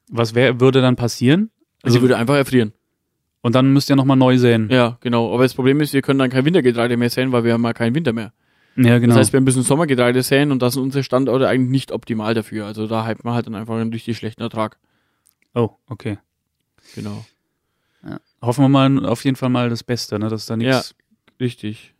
Was 0.09 0.35
wär, 0.35 0.59
würde 0.59 0.81
dann 0.81 0.95
passieren? 0.95 1.49
Also, 1.81 1.97
sie 1.97 2.01
würde 2.01 2.17
einfach 2.17 2.35
erfrieren. 2.35 2.73
Und 3.41 3.55
dann 3.55 3.71
müsst 3.73 3.89
ihr 3.89 3.95
nochmal 3.95 4.17
neu 4.17 4.37
säen. 4.37 4.69
Ja, 4.69 4.97
genau. 5.01 5.33
Aber 5.33 5.43
das 5.43 5.53
Problem 5.53 5.81
ist, 5.81 5.93
wir 5.93 6.01
können 6.01 6.19
dann 6.19 6.29
kein 6.29 6.45
Wintergetreide 6.45 6.95
mehr 6.97 7.09
säen, 7.09 7.31
weil 7.31 7.43
wir 7.43 7.53
haben 7.53 7.61
mal 7.61 7.73
keinen 7.73 7.93
Winter 7.95 8.13
mehr. 8.13 8.31
Ja, 8.75 8.97
genau. 8.97 9.13
Das 9.13 9.19
heißt, 9.25 9.33
wir 9.33 9.41
müssen 9.41 9.61
Sommergetreide 9.63 10.23
säen 10.23 10.51
und 10.51 10.61
das 10.61 10.73
sind 10.73 10.83
unsere 10.83 11.03
Standorte 11.03 11.47
eigentlich 11.47 11.69
nicht 11.69 11.91
optimal 11.91 12.33
dafür. 12.33 12.65
Also 12.65 12.87
da 12.87 13.05
hat 13.05 13.23
man 13.23 13.33
halt 13.35 13.45
dann 13.45 13.55
einfach 13.55 13.75
einen 13.75 13.93
richtig 13.93 14.17
schlechten 14.17 14.41
Ertrag. 14.41 14.77
oh, 15.53 15.69
okay. 15.87 16.17
Genau. 16.95 17.25
Hoffen 18.41 18.65
wir 18.65 18.69
mal 18.69 19.05
auf 19.05 19.23
jeden 19.23 19.37
Fall 19.37 19.49
mal 19.49 19.69
das 19.69 19.83
Beste, 19.83 20.19
ne? 20.19 20.27
Dass 20.27 20.45
da 20.45 20.57
nichts. 20.57 20.95
Richtig. 21.39 21.93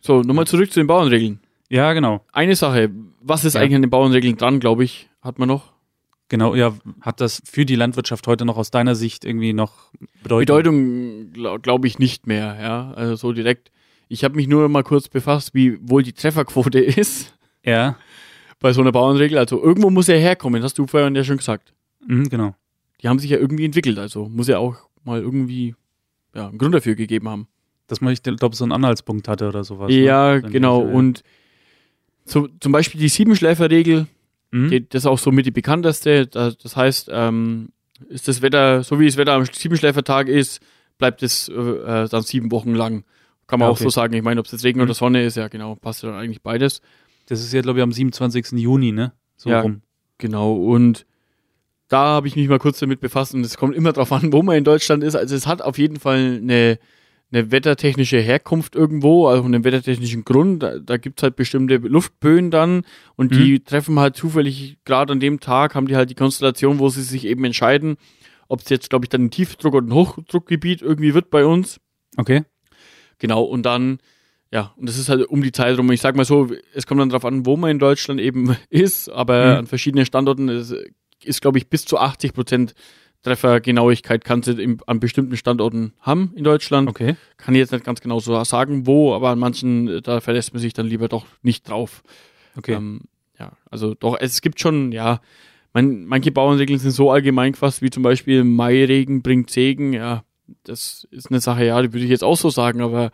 So, 0.00 0.20
nochmal 0.22 0.46
zurück 0.46 0.70
zu 0.70 0.80
den 0.80 0.86
Bauernregeln. 0.86 1.40
Ja. 1.70 1.92
genau. 1.94 2.24
Eine 2.32 2.56
Sache, 2.56 2.90
was 3.20 3.44
ist 3.44 3.54
Ja. 3.54 3.60
eigentlich 3.60 3.76
an 3.76 3.82
den 3.82 3.90
Bauernregeln 3.90 4.36
dran, 4.36 4.60
glaube 4.60 4.84
ich, 4.84 5.08
hat 5.22 5.38
man 5.38 5.48
noch? 5.48 5.72
Genau, 6.28 6.54
ja. 6.54 6.74
Hat 7.00 7.22
das 7.22 7.40
für 7.44 7.64
die 7.64 7.76
Landwirtschaft 7.76 8.26
heute 8.26 8.44
noch 8.44 8.58
aus 8.58 8.70
deiner 8.70 8.94
Sicht 8.94 9.24
irgendwie 9.24 9.54
noch 9.54 9.90
Bedeutung? 10.22 10.40
Bedeutung 10.56 11.32
glaube 11.32 11.60
glaub 11.60 11.84
ich 11.86 11.98
nicht 11.98 12.26
mehr, 12.26 12.58
ja. 12.60 12.92
Also 12.92 13.14
so 13.16 13.32
direkt. 13.32 13.70
Ich 14.08 14.24
habe 14.24 14.36
mich 14.36 14.48
nur 14.48 14.68
mal 14.68 14.82
kurz 14.82 15.08
befasst, 15.08 15.54
wie 15.54 15.78
wohl 15.88 16.02
die 16.02 16.12
Trefferquote 16.12 16.78
ist 16.80 17.34
Ja, 17.64 17.96
bei 18.60 18.72
so 18.72 18.80
einer 18.80 18.92
Bauernregel. 18.92 19.38
Also 19.38 19.62
irgendwo 19.62 19.90
muss 19.90 20.08
er 20.08 20.18
herkommen, 20.18 20.62
hast 20.62 20.78
du 20.78 20.86
vorhin 20.86 21.14
ja 21.14 21.24
schon 21.24 21.36
gesagt. 21.38 21.72
mhm, 22.06 22.28
genau. 22.28 22.54
Die 23.02 23.08
haben 23.08 23.18
sich 23.20 23.30
ja 23.30 23.38
irgendwie 23.38 23.64
entwickelt, 23.64 23.96
also 23.98 24.28
muss 24.28 24.48
er 24.48 24.58
auch 24.58 24.76
mal 25.04 25.20
irgendwie 25.20 25.74
ja, 26.34 26.48
einen 26.48 26.58
Grund 26.58 26.74
dafür 26.74 26.94
gegeben 26.96 27.28
haben. 27.28 27.46
Dass 27.86 28.00
man, 28.00 28.12
ich 28.12 28.22
glaube, 28.22 28.54
so 28.56 28.64
einen 28.64 28.72
Anhaltspunkt 28.72 29.28
hatte 29.28 29.48
oder 29.48 29.62
sowas. 29.64 29.88
ne? 29.88 30.02
ja, 30.02 30.40
Dann 30.40 30.50
genau. 30.52 30.82
diese- 30.82 30.92
Und 30.94 31.22
so, 32.24 32.48
zum 32.60 32.72
Beispiel 32.72 33.00
die 33.00 33.08
Siebenschläferregel, 33.08 34.06
Mhm. 34.50 34.70
die, 34.70 34.88
das 34.88 35.02
ist 35.02 35.06
auch 35.06 35.18
so 35.18 35.30
mit 35.30 35.44
die 35.46 35.50
bekannteste. 35.50 36.26
Das, 36.26 36.56
das 36.58 36.74
heißt, 36.74 37.10
ähm, 37.12 37.68
ist 38.08 38.28
das 38.28 38.40
Wetter, 38.42 38.82
so 38.82 38.98
wie 38.98 39.04
das 39.06 39.16
Wetter 39.18 39.32
am 39.34 39.44
Siebenschläfertag 39.44 40.26
ist, 40.28 40.60
bleibt 40.96 41.22
es 41.22 41.48
äh, 41.50 41.52
äh, 41.52 42.08
dann 42.08 42.22
sieben 42.22 42.50
Wochen 42.50 42.74
lang. 42.74 43.04
Kann 43.48 43.58
man 43.58 43.66
Ja, 43.66 43.70
auch 43.72 43.76
okay. 43.76 43.84
so 43.84 43.90
sagen. 43.90 44.14
Ich 44.14 44.22
meine, 44.22 44.38
ob 44.38 44.46
es 44.46 44.52
jetzt 44.52 44.64
Regen 44.64 44.78
Mhm. 44.78 44.84
oder 44.84 44.94
Sonne 44.94 45.24
ist, 45.24 45.36
ja 45.36 45.48
genau, 45.48 45.74
passt 45.74 46.02
ja 46.04 46.10
dann 46.10 46.18
eigentlich 46.20 46.42
beides. 46.42 46.80
Das 47.26 47.40
ist 47.40 47.52
ja, 47.52 47.60
glaube 47.62 47.80
ich, 47.80 47.82
am 47.82 47.90
27. 47.92 48.52
Juni, 48.58 48.92
ne? 48.92 49.12
So 49.36 49.50
Ja. 49.50 49.62
rum. 49.62 49.82
Genau. 50.18 50.54
Und 50.54 51.04
da 51.88 51.98
habe 52.06 52.28
ich 52.28 52.36
mich 52.36 52.48
mal 52.48 52.58
kurz 52.58 52.78
damit 52.78 53.00
befasst 53.00 53.34
und 53.34 53.44
es 53.44 53.56
kommt 53.56 53.74
immer 53.74 53.92
darauf 53.92 54.12
an, 54.12 54.32
wo 54.32 54.42
man 54.42 54.56
in 54.56 54.64
Deutschland 54.64 55.02
ist. 55.02 55.14
Also 55.16 55.34
es 55.34 55.46
hat 55.46 55.62
auf 55.62 55.78
jeden 55.78 55.98
Fall 55.98 56.38
eine, 56.42 56.78
eine 57.32 57.50
wettertechnische 57.50 58.18
Herkunft 58.20 58.74
irgendwo, 58.74 59.26
also 59.28 59.44
einen 59.44 59.64
wettertechnischen 59.64 60.24
Grund. 60.24 60.62
Da, 60.62 60.78
da 60.78 60.96
gibt's 60.98 61.22
halt 61.22 61.36
bestimmte 61.36 61.76
Luftböen 61.76 62.50
dann 62.50 62.82
und 63.16 63.34
die 63.34 63.60
treffen 63.60 63.98
halt 63.98 64.16
zufällig 64.16 64.78
gerade 64.84 65.12
an 65.12 65.20
dem 65.20 65.40
Tag, 65.40 65.74
haben 65.74 65.86
die 65.88 65.96
halt 65.96 66.10
die 66.10 66.14
Konstellation, 66.14 66.78
wo 66.78 66.88
sie 66.90 67.02
sich 67.02 67.24
eben 67.26 67.44
entscheiden, 67.44 67.96
ob 68.48 68.60
es 68.60 68.68
jetzt, 68.70 68.88
glaube 68.90 69.04
ich, 69.04 69.08
dann 69.10 69.24
ein 69.26 69.30
Tiefdruck- 69.30 69.74
oder 69.74 69.86
ein 69.86 69.92
Hochdruckgebiet 69.94 70.80
irgendwie 70.82 71.12
wird 71.14 71.28
bei 71.30 71.44
uns. 71.46 71.80
Okay. 72.16 72.44
Genau, 73.18 73.42
und 73.42 73.64
dann, 73.64 73.98
ja, 74.52 74.72
und 74.76 74.88
das 74.88 74.98
ist 74.98 75.08
halt 75.08 75.26
um 75.28 75.42
die 75.42 75.52
Zeit 75.52 75.76
rum. 75.78 75.90
Ich 75.92 76.00
sag 76.00 76.16
mal 76.16 76.24
so, 76.24 76.50
es 76.74 76.86
kommt 76.86 77.00
dann 77.00 77.08
darauf 77.08 77.24
an, 77.24 77.44
wo 77.46 77.56
man 77.56 77.70
in 77.70 77.78
Deutschland 77.78 78.20
eben 78.20 78.56
ist, 78.70 79.08
aber 79.08 79.44
Mhm. 79.44 79.58
an 79.58 79.66
verschiedenen 79.66 80.06
Standorten 80.06 80.48
ist, 80.48 80.74
ist 81.24 81.40
glaube 81.42 81.58
ich, 81.58 81.68
bis 81.68 81.84
zu 81.84 81.98
80 81.98 82.32
Prozent 82.32 82.74
Treffergenauigkeit 83.22 84.24
kannst 84.24 84.48
du 84.48 84.52
im, 84.52 84.78
an 84.86 85.00
bestimmten 85.00 85.36
Standorten 85.36 85.92
haben 86.00 86.32
in 86.36 86.44
Deutschland. 86.44 86.88
Okay. 86.88 87.16
Kann 87.36 87.54
ich 87.54 87.58
jetzt 87.58 87.72
nicht 87.72 87.84
ganz 87.84 88.00
genau 88.00 88.20
so 88.20 88.42
sagen, 88.44 88.86
wo, 88.86 89.12
aber 89.14 89.30
an 89.30 89.38
manchen, 89.38 90.00
da 90.02 90.20
verlässt 90.20 90.52
man 90.52 90.60
sich 90.62 90.72
dann 90.72 90.86
lieber 90.86 91.08
doch 91.08 91.26
nicht 91.42 91.68
drauf. 91.68 92.02
Okay. 92.56 92.74
Ähm, 92.74 93.00
ja, 93.38 93.52
also 93.70 93.94
doch, 93.94 94.16
es 94.20 94.40
gibt 94.40 94.60
schon, 94.60 94.92
ja, 94.92 95.20
man, 95.72 96.04
manche 96.06 96.30
Bauernregeln 96.32 96.78
sind 96.78 96.92
so 96.92 97.10
allgemein 97.10 97.52
gefasst, 97.52 97.82
wie 97.82 97.90
zum 97.90 98.02
Beispiel 98.02 98.44
Mairegen 98.44 99.22
bringt 99.22 99.50
Segen, 99.50 99.92
ja, 99.92 100.24
das 100.64 101.06
ist 101.10 101.30
eine 101.30 101.40
Sache, 101.40 101.64
ja, 101.64 101.80
die 101.82 101.92
würde 101.92 102.04
ich 102.04 102.10
jetzt 102.10 102.24
auch 102.24 102.36
so 102.36 102.50
sagen, 102.50 102.80
aber 102.80 103.10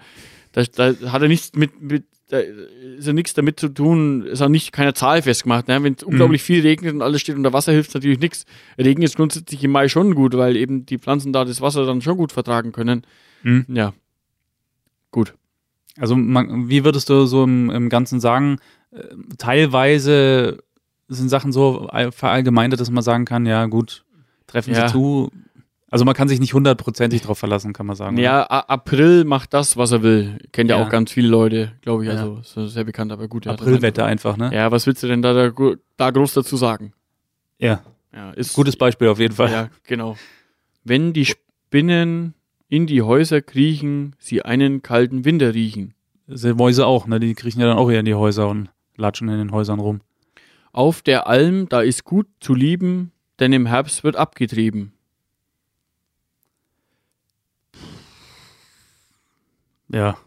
da, 0.53 0.63
da 0.63 1.13
hat 1.13 1.23
er 1.23 1.29
nichts 1.29 1.53
mit, 1.55 1.81
mit 1.81 2.05
da 2.29 2.39
ist 2.39 3.07
ja 3.07 3.13
nichts 3.13 3.35
damit 3.35 3.61
zu 3.61 3.69
tun, 3.69 4.23
ist 4.23 4.41
auch 4.41 4.49
nicht 4.49 4.73
keine 4.73 4.95
Zahl 4.95 5.21
festgemacht. 5.21 5.69
Ne? 5.69 5.83
Wenn 5.83 5.93
es 5.95 6.03
unglaublich 6.03 6.43
viel 6.43 6.63
regnet 6.63 6.95
und 6.95 7.03
alles 7.03 7.21
steht 7.21 7.37
unter 7.37 7.53
Wasser, 7.53 7.73
hilft 7.73 7.93
natürlich 7.93 8.19
nichts. 8.19 8.47
Regen 8.79 9.03
ist 9.03 9.17
grundsätzlich 9.17 9.63
im 9.63 9.73
Mai 9.73 9.89
schon 9.89 10.15
gut, 10.15 10.35
weil 10.35 10.57
eben 10.57 10.87
die 10.87 10.99
Pflanzen 10.99 11.35
da 11.35 11.45
das 11.45 11.61
Wasser 11.61 11.85
dann 11.85 12.01
schon 12.01 12.17
gut 12.17 12.33
vertragen 12.33 12.73
können. 12.73 13.03
Mhm. 13.43 13.67
Ja. 13.69 13.93
Gut. 15.11 15.35
Also, 15.99 16.17
man, 16.17 16.69
wie 16.71 16.83
würdest 16.85 17.09
du 17.11 17.27
so 17.27 17.45
im, 17.45 17.69
im 17.71 17.89
Ganzen 17.91 18.21
sagen, 18.21 18.59
äh, 18.91 19.03
teilweise 19.39 20.63
sind 21.09 21.29
Sachen 21.29 21.53
so 21.53 21.87
all- 21.89 22.11
verallgemeinert, 22.11 22.81
dass 22.81 22.91
man 22.91 23.03
sagen 23.05 23.27
kann, 23.27 23.45
ja 23.47 23.67
gut, 23.67 24.05
treffen 24.47 24.73
Ja. 24.75 24.89
sie 24.89 24.93
zu. 24.95 25.31
Also 25.95 26.05
man 26.05 26.15
kann 26.15 26.27
sich 26.27 26.41
nicht 26.41 26.55
hundertprozentig 26.55 27.23
drauf 27.23 27.39
verlassen, 27.39 27.73
kann 27.73 27.87
man 27.87 27.95
sagen. 27.95 28.17
Ja, 28.19 28.43
A 28.51 28.59
April 28.63 29.23
macht 29.25 29.55
das, 29.55 29.77
was 29.77 29.93
er 29.93 30.03
will. 30.03 30.39
Kennt 30.51 30.69
ja, 30.69 30.77
Ja. 30.77 30.85
auch 30.85 30.91
ganz 30.91 31.13
viele 31.13 31.29
Leute, 31.29 31.71
glaube 31.83 32.03
ich. 32.03 32.11
Ja. 32.11 32.17
Also 32.17 32.41
ist 32.65 32.73
sehr 32.75 32.83
bekannt, 32.83 33.13
aber 33.13 33.29
gut. 33.29 33.47
oder? 33.47 33.55
ja, 33.55 33.61
Aprilwetter 33.61 34.05
einfach, 34.05 34.37
ne? 34.37 34.51
Ja, 34.53 34.73
was 34.73 34.89
willst 34.89 35.05
du 35.05 35.07
denn 35.07 35.23
da, 35.23 35.33
da, 35.33 35.53
da 35.97 36.11
groß 36.11 36.35
dazu 36.35 36.57
sagen? 36.57 36.95
Ja. 37.59 37.85
Ja, 38.13 38.33
ist 38.33 38.55
Gutes 38.55 38.75
Beispiel 38.75 39.07
auf 39.07 39.21
jeden 39.21 39.37
Fall. 39.37 39.53
Ja, 39.53 39.69
genau. 39.85 40.17
Wenn 40.83 41.13
die 41.13 41.27
Spinnen 41.27 42.35
in 42.69 42.89
die 42.89 43.03
Häuser 43.03 43.41
kriechen, 43.41 44.17
sie 44.19 44.43
einen 44.43 44.83
kalten 44.83 45.25
Winter 45.25 45.55
riechen. 45.55 45.95
Sind 46.27 46.57
Mäuse 46.57 46.87
auch, 46.87 47.07
ne? 47.07 47.21
Die 47.21 47.35
kriechen 47.35 47.61
ja 47.61 47.69
dann 47.69 47.79
auch 47.79 47.89
eher 47.89 48.01
in 48.01 48.07
die 48.07 48.15
Häuser 48.17 48.49
und 48.49 48.69
latschen 48.97 49.29
in 49.29 49.39
den 49.39 49.53
Häusern 49.53 49.79
rum. 49.79 50.01
Auf 50.73 51.03
der 51.03 51.29
Alm, 51.29 51.69
da 51.69 51.83
ist 51.83 52.03
gut 52.03 52.27
zu 52.41 52.53
lieben, 52.53 53.13
denn 53.39 53.53
im 53.53 53.67
Herbst 53.67 54.03
wird 54.03 54.17
abgetrieben. 54.17 54.93
Ja. 59.95 60.19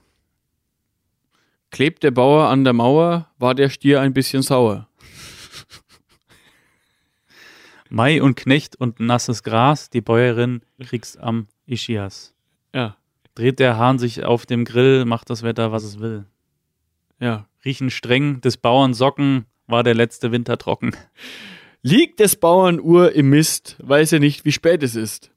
Klebt 1.71 2.03
der 2.03 2.11
Bauer 2.11 2.47
an 2.47 2.63
der 2.63 2.71
Mauer, 2.71 3.29
war 3.37 3.53
der 3.53 3.69
Stier 3.69 3.99
ein 3.99 4.13
bisschen 4.13 4.41
sauer. 4.41 4.87
Mai 7.89 8.21
und 8.21 8.35
Knecht 8.35 8.77
und 8.77 9.01
nasses 9.01 9.43
Gras, 9.43 9.89
die 9.89 9.99
Bäuerin 9.99 10.61
kriegst 10.79 11.19
am 11.19 11.47
Ischias. 11.65 12.33
Ja, 12.73 12.95
Dreht 13.35 13.59
der 13.59 13.77
Hahn 13.77 13.99
sich 13.99 14.23
auf 14.23 14.45
dem 14.45 14.63
Grill, 14.63 15.03
macht 15.03 15.29
das 15.29 15.43
Wetter, 15.43 15.73
was 15.73 15.83
es 15.83 15.99
will. 15.99 16.25
ja. 17.19 17.45
Riechen 17.65 17.89
streng 17.89 18.39
des 18.39 18.55
Bauern 18.55 18.93
Socken, 18.93 19.45
war 19.65 19.83
der 19.83 19.95
letzte 19.95 20.31
Winter 20.31 20.57
trocken. 20.57 20.95
Liegt 21.81 22.21
des 22.21 22.37
Bauern 22.37 22.79
Uhr 22.79 23.11
im 23.11 23.29
Mist, 23.29 23.75
weiß 23.79 24.13
er 24.13 24.19
nicht, 24.19 24.45
wie 24.45 24.53
spät 24.53 24.81
es 24.83 24.95
ist. 24.95 25.31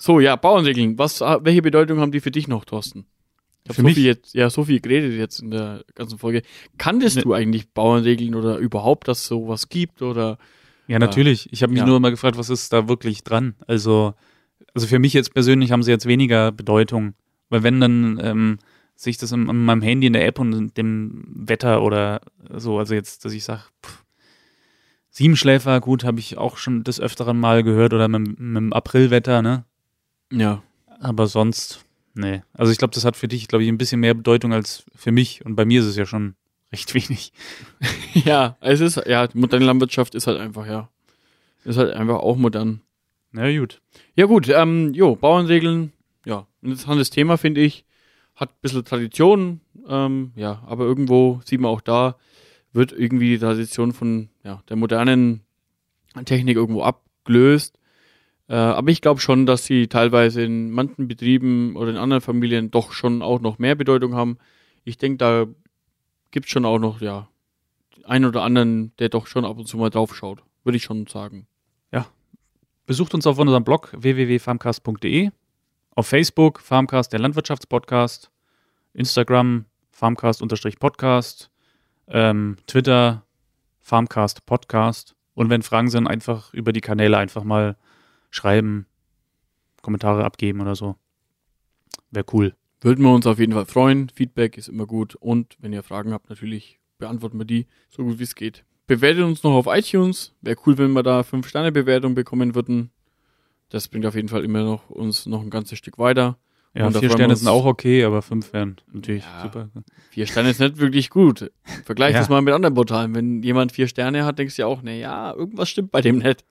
So, 0.00 0.18
ja, 0.18 0.34
Bauernregeln. 0.34 0.98
Was, 0.98 1.20
welche 1.20 1.62
Bedeutung 1.62 2.00
haben 2.00 2.10
die 2.10 2.20
für 2.20 2.32
dich 2.32 2.48
noch, 2.48 2.64
Thorsten? 2.64 3.06
Ich 3.68 3.74
Für 3.76 3.82
so 3.82 3.86
mich? 3.86 3.94
viel 3.94 4.04
jetzt, 4.04 4.34
ja, 4.34 4.48
so 4.50 4.64
viel 4.64 4.80
geredet 4.80 5.12
jetzt 5.18 5.40
in 5.40 5.50
der 5.50 5.84
ganzen 5.94 6.18
Folge. 6.18 6.42
Kanntest 6.78 7.16
Ne. 7.16 7.22
du 7.22 7.32
eigentlich 7.34 7.70
Bauernregeln 7.72 8.34
oder 8.34 8.56
überhaupt, 8.58 9.08
dass 9.08 9.26
sowas 9.26 9.68
gibt 9.68 10.02
oder? 10.02 10.38
Ja, 10.86 10.98
natürlich. 10.98 11.52
Ich 11.52 11.62
habe 11.62 11.72
mich 11.72 11.80
Ja. 11.80 11.86
nur 11.86 11.96
immer 11.98 12.10
gefragt, 12.10 12.38
was 12.38 12.48
ist 12.50 12.72
da 12.72 12.88
wirklich 12.88 13.22
dran? 13.24 13.54
Also, 13.66 14.14
also 14.74 14.86
für 14.86 14.98
mich 14.98 15.12
jetzt 15.12 15.34
persönlich 15.34 15.70
haben 15.70 15.82
sie 15.82 15.90
jetzt 15.90 16.06
weniger 16.06 16.50
Bedeutung. 16.52 17.14
Weil 17.50 17.62
wenn 17.62 17.80
dann 17.80 18.18
ähm, 18.22 18.58
sich 18.94 19.16
das 19.18 19.32
in, 19.32 19.48
in 19.48 19.64
meinem 19.64 19.82
Handy 19.82 20.06
in 20.06 20.12
der 20.14 20.26
App 20.26 20.38
und 20.38 20.76
dem 20.76 21.24
Wetter 21.28 21.82
oder 21.82 22.20
so, 22.56 22.78
also 22.78 22.94
jetzt, 22.94 23.24
dass 23.24 23.32
ich 23.32 23.44
sage, 23.44 23.62
Siebenschläfer, 25.10 25.80
gut, 25.80 26.04
habe 26.04 26.20
ich 26.20 26.38
auch 26.38 26.56
schon 26.58 26.84
des 26.84 27.00
Öfteren 27.00 27.40
mal 27.40 27.62
gehört 27.62 27.92
oder 27.92 28.08
mit, 28.08 28.38
mit 28.38 28.56
dem 28.56 28.72
Aprilwetter, 28.72 29.42
ne? 29.42 29.64
Ja. 30.32 30.62
Aber 31.00 31.26
sonst, 31.26 31.84
nee. 32.14 32.42
Also 32.52 32.72
ich 32.72 32.78
glaube, 32.78 32.94
das 32.94 33.04
hat 33.04 33.16
für 33.16 33.28
dich, 33.28 33.48
glaube 33.48 33.64
ich, 33.64 33.68
ein 33.68 33.78
bisschen 33.78 34.00
mehr 34.00 34.14
Bedeutung 34.14 34.52
als 34.52 34.84
für 34.94 35.12
mich. 35.12 35.44
Und 35.44 35.56
bei 35.56 35.64
mir 35.64 35.80
ist 35.80 35.86
es 35.86 35.96
ja 35.96 36.06
schon 36.06 36.34
recht 36.72 36.94
wenig. 36.94 37.32
Ja, 38.14 38.56
es 38.60 38.80
ist, 38.80 38.96
ja, 39.06 39.28
moderne 39.34 39.66
Landwirtschaft 39.66 40.14
ist 40.14 40.26
halt 40.26 40.40
einfach, 40.40 40.66
ja. 40.66 40.88
Ist 41.64 41.76
halt 41.76 41.92
einfach 41.92 42.16
auch 42.16 42.36
modern. 42.36 42.80
Na 43.30 43.56
gut. 43.56 43.80
Ja 44.16 44.26
gut, 44.26 44.48
ähm, 44.48 44.92
jo, 44.94 45.14
Bauernregeln, 45.14 45.92
ja, 46.24 46.46
ein 46.62 46.70
interessantes 46.70 47.10
Thema, 47.10 47.36
finde 47.36 47.60
ich. 47.60 47.84
Hat 48.34 48.50
ein 48.50 48.58
bisschen 48.62 48.84
Tradition, 48.84 49.60
ähm, 49.86 50.32
ja, 50.34 50.62
aber 50.66 50.84
irgendwo 50.84 51.40
sieht 51.44 51.60
man 51.60 51.70
auch 51.70 51.80
da, 51.80 52.16
wird 52.72 52.92
irgendwie 52.92 53.30
die 53.30 53.38
Tradition 53.38 53.92
von 53.92 54.30
ja, 54.42 54.62
der 54.68 54.76
modernen 54.76 55.42
Technik 56.24 56.56
irgendwo 56.56 56.82
abgelöst. 56.82 57.77
Äh, 58.48 58.54
aber 58.54 58.90
ich 58.90 59.00
glaube 59.00 59.20
schon, 59.20 59.46
dass 59.46 59.64
sie 59.64 59.88
teilweise 59.88 60.42
in 60.42 60.70
manchen 60.70 61.08
Betrieben 61.08 61.76
oder 61.76 61.90
in 61.90 61.96
anderen 61.96 62.22
Familien 62.22 62.70
doch 62.70 62.92
schon 62.92 63.22
auch 63.22 63.40
noch 63.40 63.58
mehr 63.58 63.74
Bedeutung 63.74 64.14
haben. 64.14 64.38
Ich 64.84 64.98
denke, 64.98 65.18
da 65.18 65.46
gibt 66.30 66.46
es 66.46 66.52
schon 66.52 66.64
auch 66.64 66.78
noch, 66.78 67.00
ja, 67.00 67.28
einen 68.04 68.24
oder 68.24 68.42
anderen, 68.42 68.92
der 68.98 69.08
doch 69.08 69.26
schon 69.26 69.44
ab 69.44 69.58
und 69.58 69.66
zu 69.66 69.76
mal 69.76 69.90
drauf 69.90 70.14
schaut. 70.14 70.42
Würde 70.64 70.76
ich 70.76 70.84
schon 70.84 71.06
sagen. 71.06 71.46
Besucht 72.88 73.12
uns 73.12 73.26
auf 73.26 73.38
unserem 73.38 73.64
Blog 73.64 73.92
www.farmcast.de, 73.94 75.28
auf 75.90 76.06
Facebook 76.06 76.58
Farmcast, 76.58 77.12
der 77.12 77.20
Landwirtschaftspodcast, 77.20 78.30
Instagram 78.94 79.66
Farmcast-Podcast, 79.90 81.50
ähm, 82.06 82.56
Twitter 82.66 83.26
Farmcast 83.80 84.46
Podcast 84.46 85.14
und 85.34 85.50
wenn 85.50 85.60
Fragen 85.60 85.90
sind, 85.90 86.06
einfach 86.06 86.54
über 86.54 86.72
die 86.72 86.80
Kanäle 86.80 87.18
einfach 87.18 87.44
mal 87.44 87.76
schreiben, 88.30 88.86
Kommentare 89.82 90.24
abgeben 90.24 90.60
oder 90.60 90.74
so. 90.74 90.96
Wäre 92.10 92.26
cool. 92.32 92.54
Würden 92.80 93.04
wir 93.04 93.12
uns 93.12 93.26
auf 93.26 93.38
jeden 93.38 93.52
Fall 93.52 93.66
freuen. 93.66 94.08
Feedback 94.08 94.56
ist 94.56 94.68
immer 94.68 94.86
gut. 94.86 95.14
Und 95.16 95.56
wenn 95.60 95.72
ihr 95.72 95.82
Fragen 95.82 96.12
habt, 96.12 96.30
natürlich 96.30 96.78
beantworten 96.98 97.38
wir 97.38 97.44
die 97.44 97.66
so 97.88 98.04
gut 98.04 98.18
wie 98.18 98.24
es 98.24 98.34
geht. 98.34 98.64
Bewertet 98.86 99.24
uns 99.24 99.42
noch 99.42 99.52
auf 99.52 99.66
iTunes. 99.68 100.34
Wäre 100.40 100.56
cool, 100.66 100.78
wenn 100.78 100.92
wir 100.92 101.02
da 101.02 101.20
5-Sterne-Bewertung 101.20 102.14
bekommen 102.14 102.54
würden. 102.54 102.90
Das 103.68 103.88
bringt 103.88 104.06
auf 104.06 104.14
jeden 104.14 104.28
Fall 104.28 104.44
immer 104.44 104.62
noch 104.62 104.88
uns 104.88 105.26
noch 105.26 105.42
ein 105.42 105.50
ganzes 105.50 105.76
Stück 105.78 105.98
weiter. 105.98 106.38
Ja, 106.74 106.86
Und 106.86 106.96
vier 106.96 107.10
Sterne 107.10 107.34
sind 107.36 107.48
auch 107.48 107.64
okay, 107.64 108.04
aber 108.04 108.22
fünf 108.22 108.52
wären 108.52 108.76
natürlich 108.92 109.24
Ja. 109.24 109.42
super. 109.42 109.68
Vier 110.10 110.26
Sterne 110.26 110.50
ist 110.50 110.60
nicht 110.60 110.78
wirklich 110.78 111.10
gut. 111.10 111.50
Vergleich 111.84 112.14
Ja. 112.14 112.20
das 112.20 112.28
mal 112.28 112.40
mit 112.40 112.54
anderen 112.54 112.74
Portalen. 112.74 113.14
Wenn 113.14 113.42
jemand 113.42 113.72
vier 113.72 113.88
Sterne 113.88 114.24
hat, 114.24 114.38
denkst 114.38 114.56
du 114.56 114.62
ja 114.62 114.66
auch, 114.68 114.80
na 114.82 114.92
ja, 114.92 115.34
irgendwas 115.34 115.68
stimmt 115.68 115.90
bei 115.90 116.00
dem 116.00 116.18
nicht. 116.18 116.44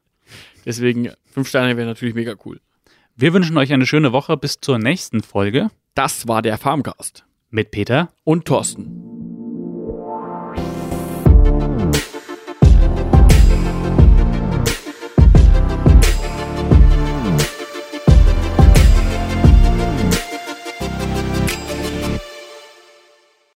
Deswegen, 0.66 1.10
fünf 1.38 1.50
Sterne 1.50 1.78
wäre 1.78 1.86
natürlich 1.88 2.16
mega 2.16 2.34
cool. 2.46 2.60
Wir 3.16 3.32
wünschen 3.32 3.58
euch 3.60 3.72
eine 3.72 3.86
schöne 3.86 4.12
Woche 4.12 4.38
bis 4.38 4.60
zur 4.60 4.80
nächsten 4.80 5.22
Folge 5.22 5.70
Das 5.94 6.28
war 6.28 6.42
der 6.42 6.58
Farmcast. 6.58 7.26
mit 7.52 7.70
Peter. 7.70 8.10
Und 8.24 8.46
Thorsten. 8.46 9.07